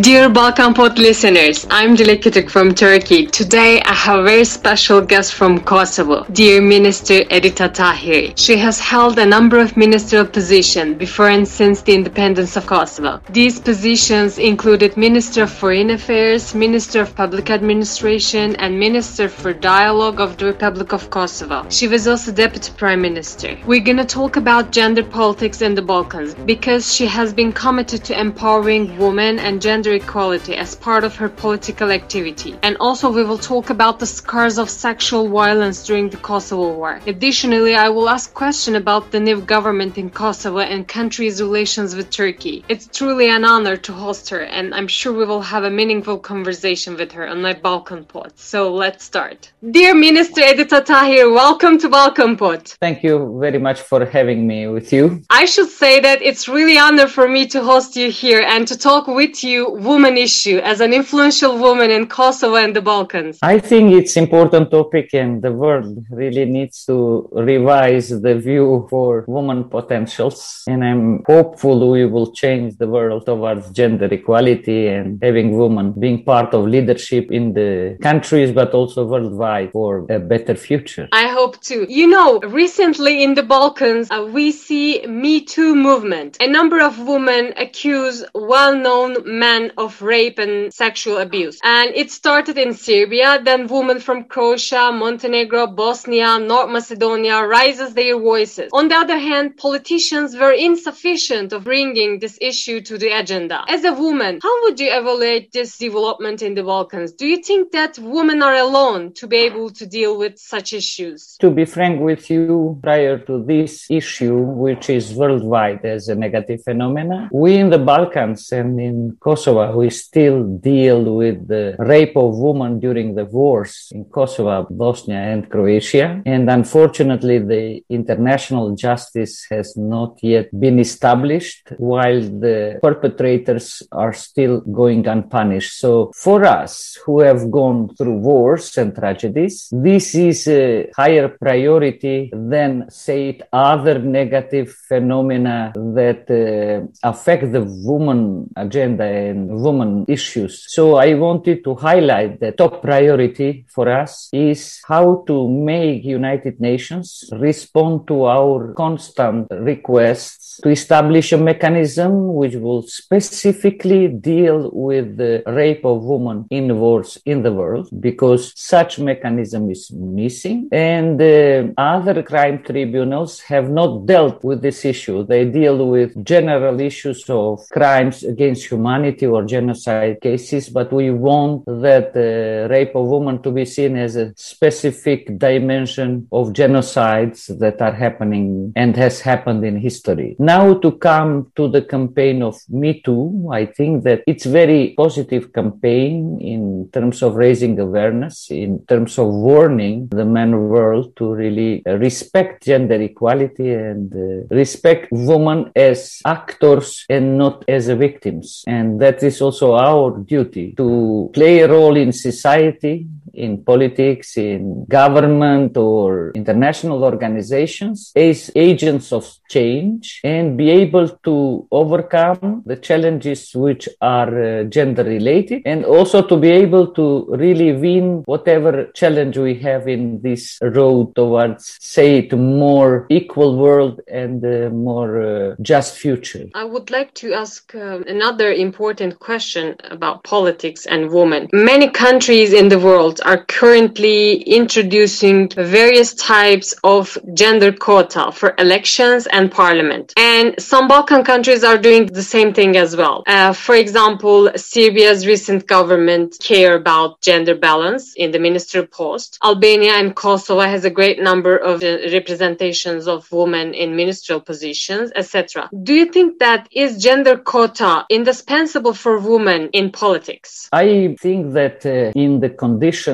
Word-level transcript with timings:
Dear 0.00 0.28
Balkan 0.28 0.74
Pod 0.74 0.96
listeners, 0.96 1.66
I'm 1.70 1.96
Dilek 1.96 2.22
Kütük 2.22 2.48
from 2.48 2.72
Turkey. 2.72 3.26
Today 3.26 3.80
I 3.80 3.92
have 3.94 4.20
a 4.20 4.22
very 4.22 4.44
special 4.44 5.00
guest 5.00 5.34
from 5.34 5.58
Kosovo, 5.58 6.24
dear 6.30 6.62
Minister 6.62 7.24
Edita 7.36 7.68
Tahiri. 7.68 8.32
She 8.36 8.56
has 8.58 8.78
held 8.78 9.18
a 9.18 9.26
number 9.26 9.58
of 9.58 9.76
ministerial 9.76 10.24
positions 10.24 10.98
before 10.98 11.30
and 11.30 11.48
since 11.48 11.82
the 11.82 11.94
independence 11.94 12.56
of 12.56 12.66
Kosovo. 12.66 13.20
These 13.30 13.58
positions 13.58 14.38
included 14.38 14.96
Minister 14.96 15.42
of 15.42 15.50
Foreign 15.50 15.90
Affairs, 15.90 16.54
Minister 16.54 17.00
of 17.00 17.16
Public 17.16 17.50
Administration, 17.50 18.54
and 18.56 18.78
Minister 18.78 19.28
for 19.28 19.52
Dialogue 19.52 20.20
of 20.20 20.36
the 20.36 20.44
Republic 20.44 20.92
of 20.92 21.10
Kosovo. 21.10 21.66
She 21.70 21.88
was 21.88 22.06
also 22.06 22.30
Deputy 22.30 22.70
Prime 22.76 23.00
Minister. 23.00 23.58
We're 23.66 23.80
gonna 23.80 24.04
talk 24.04 24.36
about 24.36 24.70
gender 24.70 25.02
politics 25.02 25.60
in 25.60 25.74
the 25.74 25.82
Balkans 25.82 26.36
because 26.46 26.94
she 26.94 27.06
has 27.06 27.32
been 27.32 27.52
committed 27.52 28.04
to 28.04 28.20
empowering 28.20 28.96
women 28.96 29.40
and 29.40 29.60
gender 29.60 29.87
equality 29.94 30.56
as 30.56 30.74
part 30.74 31.04
of 31.04 31.16
her 31.16 31.28
political 31.28 31.90
activity. 31.90 32.56
And 32.62 32.76
also 32.80 33.10
we 33.10 33.24
will 33.24 33.38
talk 33.38 33.70
about 33.70 33.98
the 33.98 34.06
scars 34.06 34.58
of 34.58 34.68
sexual 34.70 35.28
violence 35.28 35.86
during 35.86 36.08
the 36.08 36.16
Kosovo 36.16 36.72
War. 36.72 37.00
Additionally, 37.06 37.74
I 37.74 37.88
will 37.88 38.08
ask 38.08 38.32
question 38.34 38.76
about 38.76 39.10
the 39.10 39.20
new 39.20 39.40
government 39.40 39.98
in 39.98 40.10
Kosovo 40.10 40.58
and 40.58 40.86
country's 40.86 41.40
relations 41.40 41.94
with 41.94 42.10
Turkey. 42.10 42.64
It's 42.68 42.86
truly 42.86 43.28
an 43.28 43.44
honor 43.44 43.76
to 43.76 43.92
host 43.92 44.28
her 44.30 44.42
and 44.42 44.74
I'm 44.74 44.88
sure 44.88 45.12
we 45.12 45.24
will 45.24 45.42
have 45.42 45.64
a 45.64 45.70
meaningful 45.70 46.18
conversation 46.18 46.96
with 46.96 47.12
her 47.12 47.26
on 47.26 47.42
my 47.42 47.54
Balkan 47.54 48.04
Pod. 48.04 48.32
So 48.36 48.72
let's 48.72 49.04
start. 49.04 49.52
Dear 49.70 49.94
Minister 49.94 50.42
Edita 50.42 50.84
Tahiri, 50.84 51.32
welcome 51.32 51.78
to 51.78 51.88
Balkan 51.88 52.36
Pod. 52.36 52.68
Thank 52.80 53.02
you 53.02 53.38
very 53.40 53.58
much 53.58 53.80
for 53.80 54.04
having 54.04 54.46
me 54.46 54.66
with 54.66 54.92
you. 54.92 55.22
I 55.30 55.44
should 55.44 55.68
say 55.68 56.00
that 56.00 56.22
it's 56.22 56.48
really 56.48 56.78
honor 56.78 57.08
for 57.08 57.28
me 57.28 57.46
to 57.48 57.62
host 57.62 57.96
you 57.96 58.10
here 58.10 58.40
and 58.40 58.66
to 58.68 58.76
talk 58.76 59.06
with 59.06 59.44
you 59.44 59.70
woman 59.78 60.16
issue 60.16 60.58
as 60.58 60.80
an 60.80 60.92
influential 60.92 61.56
woman 61.56 61.90
in 61.90 62.06
Kosovo 62.06 62.56
and 62.56 62.74
the 62.74 62.82
Balkans? 62.82 63.38
I 63.42 63.58
think 63.58 63.92
it's 63.92 64.16
important 64.16 64.70
topic 64.70 65.14
and 65.14 65.40
the 65.40 65.52
world 65.52 66.04
really 66.10 66.44
needs 66.44 66.84
to 66.86 67.28
revise 67.32 68.08
the 68.08 68.34
view 68.38 68.86
for 68.90 69.24
woman 69.28 69.64
potentials. 69.64 70.64
And 70.66 70.84
I'm 70.84 71.22
hopeful 71.26 71.90
we 71.90 72.06
will 72.06 72.32
change 72.32 72.76
the 72.76 72.88
world 72.88 73.26
towards 73.26 73.70
gender 73.70 74.06
equality 74.06 74.88
and 74.88 75.18
having 75.22 75.56
women 75.56 75.92
being 75.92 76.24
part 76.24 76.54
of 76.54 76.64
leadership 76.66 77.30
in 77.30 77.54
the 77.54 77.96
countries, 78.02 78.50
but 78.52 78.72
also 78.72 79.06
worldwide 79.06 79.70
for 79.72 80.06
a 80.10 80.18
better 80.18 80.54
future. 80.54 81.08
I 81.12 81.28
hope 81.28 81.60
too. 81.60 81.86
You 81.88 82.06
know, 82.08 82.40
recently 82.40 83.22
in 83.22 83.34
the 83.34 83.42
Balkans, 83.42 84.10
uh, 84.10 84.28
we 84.30 84.52
see 84.52 85.06
Me 85.06 85.40
Too 85.40 85.74
movement. 85.74 86.36
A 86.40 86.48
number 86.48 86.80
of 86.80 86.98
women 86.98 87.52
accuse 87.56 88.24
well-known 88.34 89.16
men 89.24 89.57
of 89.76 89.90
rape 90.00 90.38
and 90.38 90.72
sexual 90.72 91.16
abuse. 91.18 91.58
And 91.62 91.88
it 91.94 92.10
started 92.10 92.56
in 92.58 92.72
Serbia, 92.74 93.40
then 93.42 93.66
women 93.66 93.98
from 94.00 94.24
Croatia, 94.24 94.84
Montenegro, 94.92 95.66
Bosnia, 95.66 96.38
North 96.38 96.70
Macedonia 96.70 97.46
raises 97.46 97.94
their 97.94 98.16
voices. 98.18 98.68
On 98.72 98.88
the 98.88 98.96
other 98.96 99.18
hand, 99.18 99.56
politicians 99.56 100.36
were 100.36 100.52
insufficient 100.52 101.52
of 101.52 101.64
bringing 101.64 102.18
this 102.18 102.38
issue 102.40 102.80
to 102.88 102.94
the 103.02 103.10
agenda. 103.22 103.58
As 103.68 103.84
a 103.84 103.92
woman, 103.92 104.40
how 104.42 104.54
would 104.62 104.78
you 104.78 104.90
evaluate 104.90 105.52
this 105.52 105.78
development 105.78 106.42
in 106.42 106.54
the 106.54 106.62
Balkans? 106.62 107.12
Do 107.12 107.26
you 107.26 107.38
think 107.48 107.72
that 107.72 107.98
women 107.98 108.42
are 108.42 108.56
alone 108.56 109.12
to 109.14 109.26
be 109.26 109.38
able 109.48 109.70
to 109.70 109.84
deal 109.86 110.18
with 110.18 110.38
such 110.38 110.72
issues? 110.72 111.36
To 111.40 111.50
be 111.50 111.64
frank 111.64 112.00
with 112.00 112.30
you, 112.30 112.78
prior 112.82 113.18
to 113.28 113.44
this 113.44 113.90
issue, 113.90 114.36
which 114.36 114.90
is 114.90 115.14
worldwide 115.14 115.84
as 115.84 116.08
a 116.08 116.14
negative 116.14 116.62
phenomenon, 116.62 117.28
we 117.32 117.56
in 117.56 117.70
the 117.70 117.78
Balkans 117.78 118.52
and 118.52 118.80
in 118.80 119.16
Kosovo, 119.20 119.47
we 119.76 119.90
still 119.90 120.44
deal 120.44 121.00
with 121.20 121.48
the 121.48 121.76
rape 121.78 122.16
of 122.16 122.38
women 122.38 122.80
during 122.80 123.14
the 123.14 123.24
wars 123.24 123.88
in 123.92 124.04
Kosovo, 124.06 124.66
Bosnia, 124.70 125.20
and 125.32 125.48
Croatia. 125.50 126.22
And 126.26 126.50
unfortunately, 126.50 127.38
the 127.38 127.64
international 127.88 128.74
justice 128.74 129.46
has 129.50 129.76
not 129.76 130.18
yet 130.22 130.48
been 130.58 130.78
established 130.78 131.72
while 131.78 132.20
the 132.20 132.78
perpetrators 132.82 133.82
are 133.92 134.12
still 134.12 134.60
going 134.60 135.06
unpunished. 135.06 135.72
So 135.78 136.12
for 136.14 136.44
us 136.44 136.98
who 137.04 137.20
have 137.20 137.50
gone 137.50 137.94
through 137.96 138.18
wars 138.30 138.76
and 138.78 138.94
tragedies, 138.94 139.68
this 139.72 140.14
is 140.14 140.48
a 140.48 140.90
higher 140.96 141.28
priority 141.28 142.30
than, 142.32 142.90
say 142.90 143.40
other 143.52 143.98
negative 143.98 144.68
phenomena 144.88 145.72
that 145.74 146.22
uh, 146.30 147.08
affect 147.10 147.52
the 147.52 147.62
woman 147.90 148.48
agenda 148.56 149.04
and 149.04 149.37
woman 149.46 150.04
issues. 150.08 150.64
So 150.68 150.96
I 150.96 151.14
wanted 151.14 151.62
to 151.64 151.74
highlight 151.74 152.40
the 152.40 152.52
top 152.52 152.82
priority 152.82 153.64
for 153.68 153.88
us 153.88 154.28
is 154.32 154.80
how 154.86 155.24
to 155.28 155.48
make 155.48 156.04
United 156.04 156.60
Nations 156.60 157.30
respond 157.32 158.08
to 158.08 158.24
our 158.24 158.72
constant 158.74 159.46
requests 159.50 160.60
to 160.62 160.70
establish 160.70 161.32
a 161.32 161.38
mechanism 161.38 162.34
which 162.34 162.56
will 162.56 162.82
specifically 162.82 164.08
deal 164.08 164.70
with 164.72 165.16
the 165.16 165.42
rape 165.46 165.84
of 165.84 166.02
women 166.02 166.46
in 166.50 166.78
wars 166.78 167.18
in 167.24 167.42
the 167.42 167.52
world 167.52 167.88
because 168.00 168.52
such 168.56 168.98
mechanism 168.98 169.70
is 169.70 169.92
missing 169.92 170.68
and 170.72 171.22
uh, 171.22 171.64
other 171.78 172.22
crime 172.22 172.62
tribunals 172.62 173.40
have 173.40 173.70
not 173.70 174.06
dealt 174.06 174.42
with 174.42 174.60
this 174.62 174.84
issue. 174.84 175.24
They 175.24 175.44
deal 175.44 175.88
with 175.88 176.24
general 176.24 176.80
issues 176.80 177.24
of 177.28 177.68
crimes 177.70 178.24
against 178.24 178.66
humanity 178.66 179.27
or 179.28 179.44
genocide 179.44 180.20
cases, 180.20 180.68
but 180.68 180.92
we 180.92 181.10
want 181.10 181.64
that 181.66 182.10
uh, 182.16 182.68
rape 182.68 182.94
of 182.94 183.06
women 183.06 183.42
to 183.42 183.50
be 183.50 183.64
seen 183.64 183.96
as 183.96 184.16
a 184.16 184.32
specific 184.36 185.38
dimension 185.38 186.26
of 186.32 186.52
genocides 186.52 187.46
that 187.58 187.80
are 187.80 187.92
happening 187.92 188.72
and 188.76 188.96
has 188.96 189.20
happened 189.20 189.64
in 189.64 189.76
history. 189.76 190.36
Now 190.38 190.74
to 190.74 190.92
come 190.92 191.52
to 191.56 191.68
the 191.68 191.82
campaign 191.82 192.42
of 192.42 192.56
Me 192.68 193.00
Too, 193.00 193.48
I 193.52 193.66
think 193.66 194.04
that 194.04 194.22
it's 194.26 194.44
very 194.44 194.94
positive 194.96 195.52
campaign 195.52 196.38
in 196.40 196.88
terms 196.92 197.22
of 197.22 197.34
raising 197.34 197.78
awareness, 197.78 198.50
in 198.50 198.84
terms 198.86 199.18
of 199.18 199.28
warning 199.28 200.08
the 200.08 200.24
men 200.24 200.68
world 200.68 201.16
to 201.16 201.32
really 201.32 201.82
respect 201.86 202.64
gender 202.64 203.00
equality 203.00 203.72
and 203.72 204.12
uh, 204.14 204.54
respect 204.54 205.08
women 205.10 205.70
as 205.76 206.20
actors 206.24 207.04
and 207.08 207.38
not 207.38 207.64
as 207.68 207.88
victims. 207.88 208.64
And 208.66 209.00
that 209.00 209.17
is 209.22 209.40
also 209.40 209.74
our 209.74 210.18
duty 210.18 210.72
to 210.72 211.30
play 211.32 211.60
a 211.60 211.68
role 211.68 211.96
in 211.96 212.12
society 212.12 213.06
in 213.38 213.64
politics, 213.64 214.36
in 214.36 214.84
government 214.86 215.76
or 215.76 216.32
international 216.32 217.04
organizations 217.04 218.12
as 218.14 218.50
agents 218.54 219.12
of 219.12 219.24
change 219.48 220.20
and 220.24 220.56
be 220.56 220.70
able 220.70 221.08
to 221.08 221.66
overcome 221.70 222.62
the 222.66 222.76
challenges 222.76 223.54
which 223.54 223.88
are 224.00 224.32
uh, 224.42 224.64
gender 224.64 225.04
related 225.04 225.62
and 225.64 225.84
also 225.84 226.22
to 226.22 226.36
be 226.36 226.50
able 226.50 226.88
to 226.88 227.26
really 227.30 227.72
win 227.72 228.22
whatever 228.26 228.90
challenge 228.94 229.38
we 229.38 229.54
have 229.54 229.88
in 229.88 230.20
this 230.22 230.58
road 230.62 231.14
towards 231.14 231.78
say 231.80 232.18
it 232.18 232.32
more 232.36 233.06
equal 233.08 233.56
world 233.56 234.00
and 234.08 234.44
a 234.44 234.70
more 234.70 235.22
uh, 235.22 235.54
just 235.62 235.96
future. 235.96 236.46
I 236.54 236.64
would 236.64 236.90
like 236.90 237.14
to 237.14 237.32
ask 237.32 237.74
uh, 237.74 238.00
another 238.06 238.52
important 238.52 239.18
question 239.18 239.76
about 239.84 240.24
politics 240.24 240.86
and 240.86 241.10
women. 241.10 241.48
Many 241.52 241.88
countries 241.90 242.52
in 242.52 242.68
the 242.68 242.78
world 242.78 243.20
are 243.28 243.44
currently 243.44 244.40
introducing 244.58 245.50
various 245.50 246.14
types 246.14 246.74
of 246.82 247.18
gender 247.34 247.70
quota 247.70 248.32
for 248.32 248.54
elections 248.58 249.26
and 249.26 249.52
parliament. 249.52 250.14
And 250.16 250.54
some 250.58 250.88
Balkan 250.88 251.24
countries 251.24 251.62
are 251.62 251.76
doing 251.76 252.06
the 252.06 252.22
same 252.22 252.54
thing 252.54 252.78
as 252.78 252.96
well. 252.96 253.24
Uh, 253.26 253.52
for 253.52 253.74
example, 253.74 254.50
Serbia's 254.56 255.26
recent 255.26 255.66
government 255.66 256.36
care 256.42 256.74
about 256.74 257.20
gender 257.20 257.54
balance 257.54 258.14
in 258.16 258.30
the 258.30 258.38
ministerial 258.38 258.88
post. 258.88 259.38
Albania 259.44 259.92
and 260.00 260.16
Kosovo 260.16 260.62
has 260.62 260.86
a 260.86 260.90
great 260.90 261.20
number 261.20 261.54
of 261.54 261.82
representations 261.82 263.06
of 263.06 263.30
women 263.30 263.74
in 263.74 263.94
ministerial 263.94 264.40
positions, 264.40 265.12
etc. 265.14 265.68
Do 265.82 265.92
you 265.92 266.06
think 266.06 266.38
that 266.38 266.66
is 266.72 267.02
gender 267.02 267.36
quota 267.36 268.06
indispensable 268.08 268.94
for 268.94 269.18
women 269.18 269.68
in 269.74 269.92
politics? 269.92 270.70
I 270.72 271.14
think 271.20 271.52
that 271.52 271.84
uh, 271.84 272.18
in 272.18 272.40
the 272.40 272.48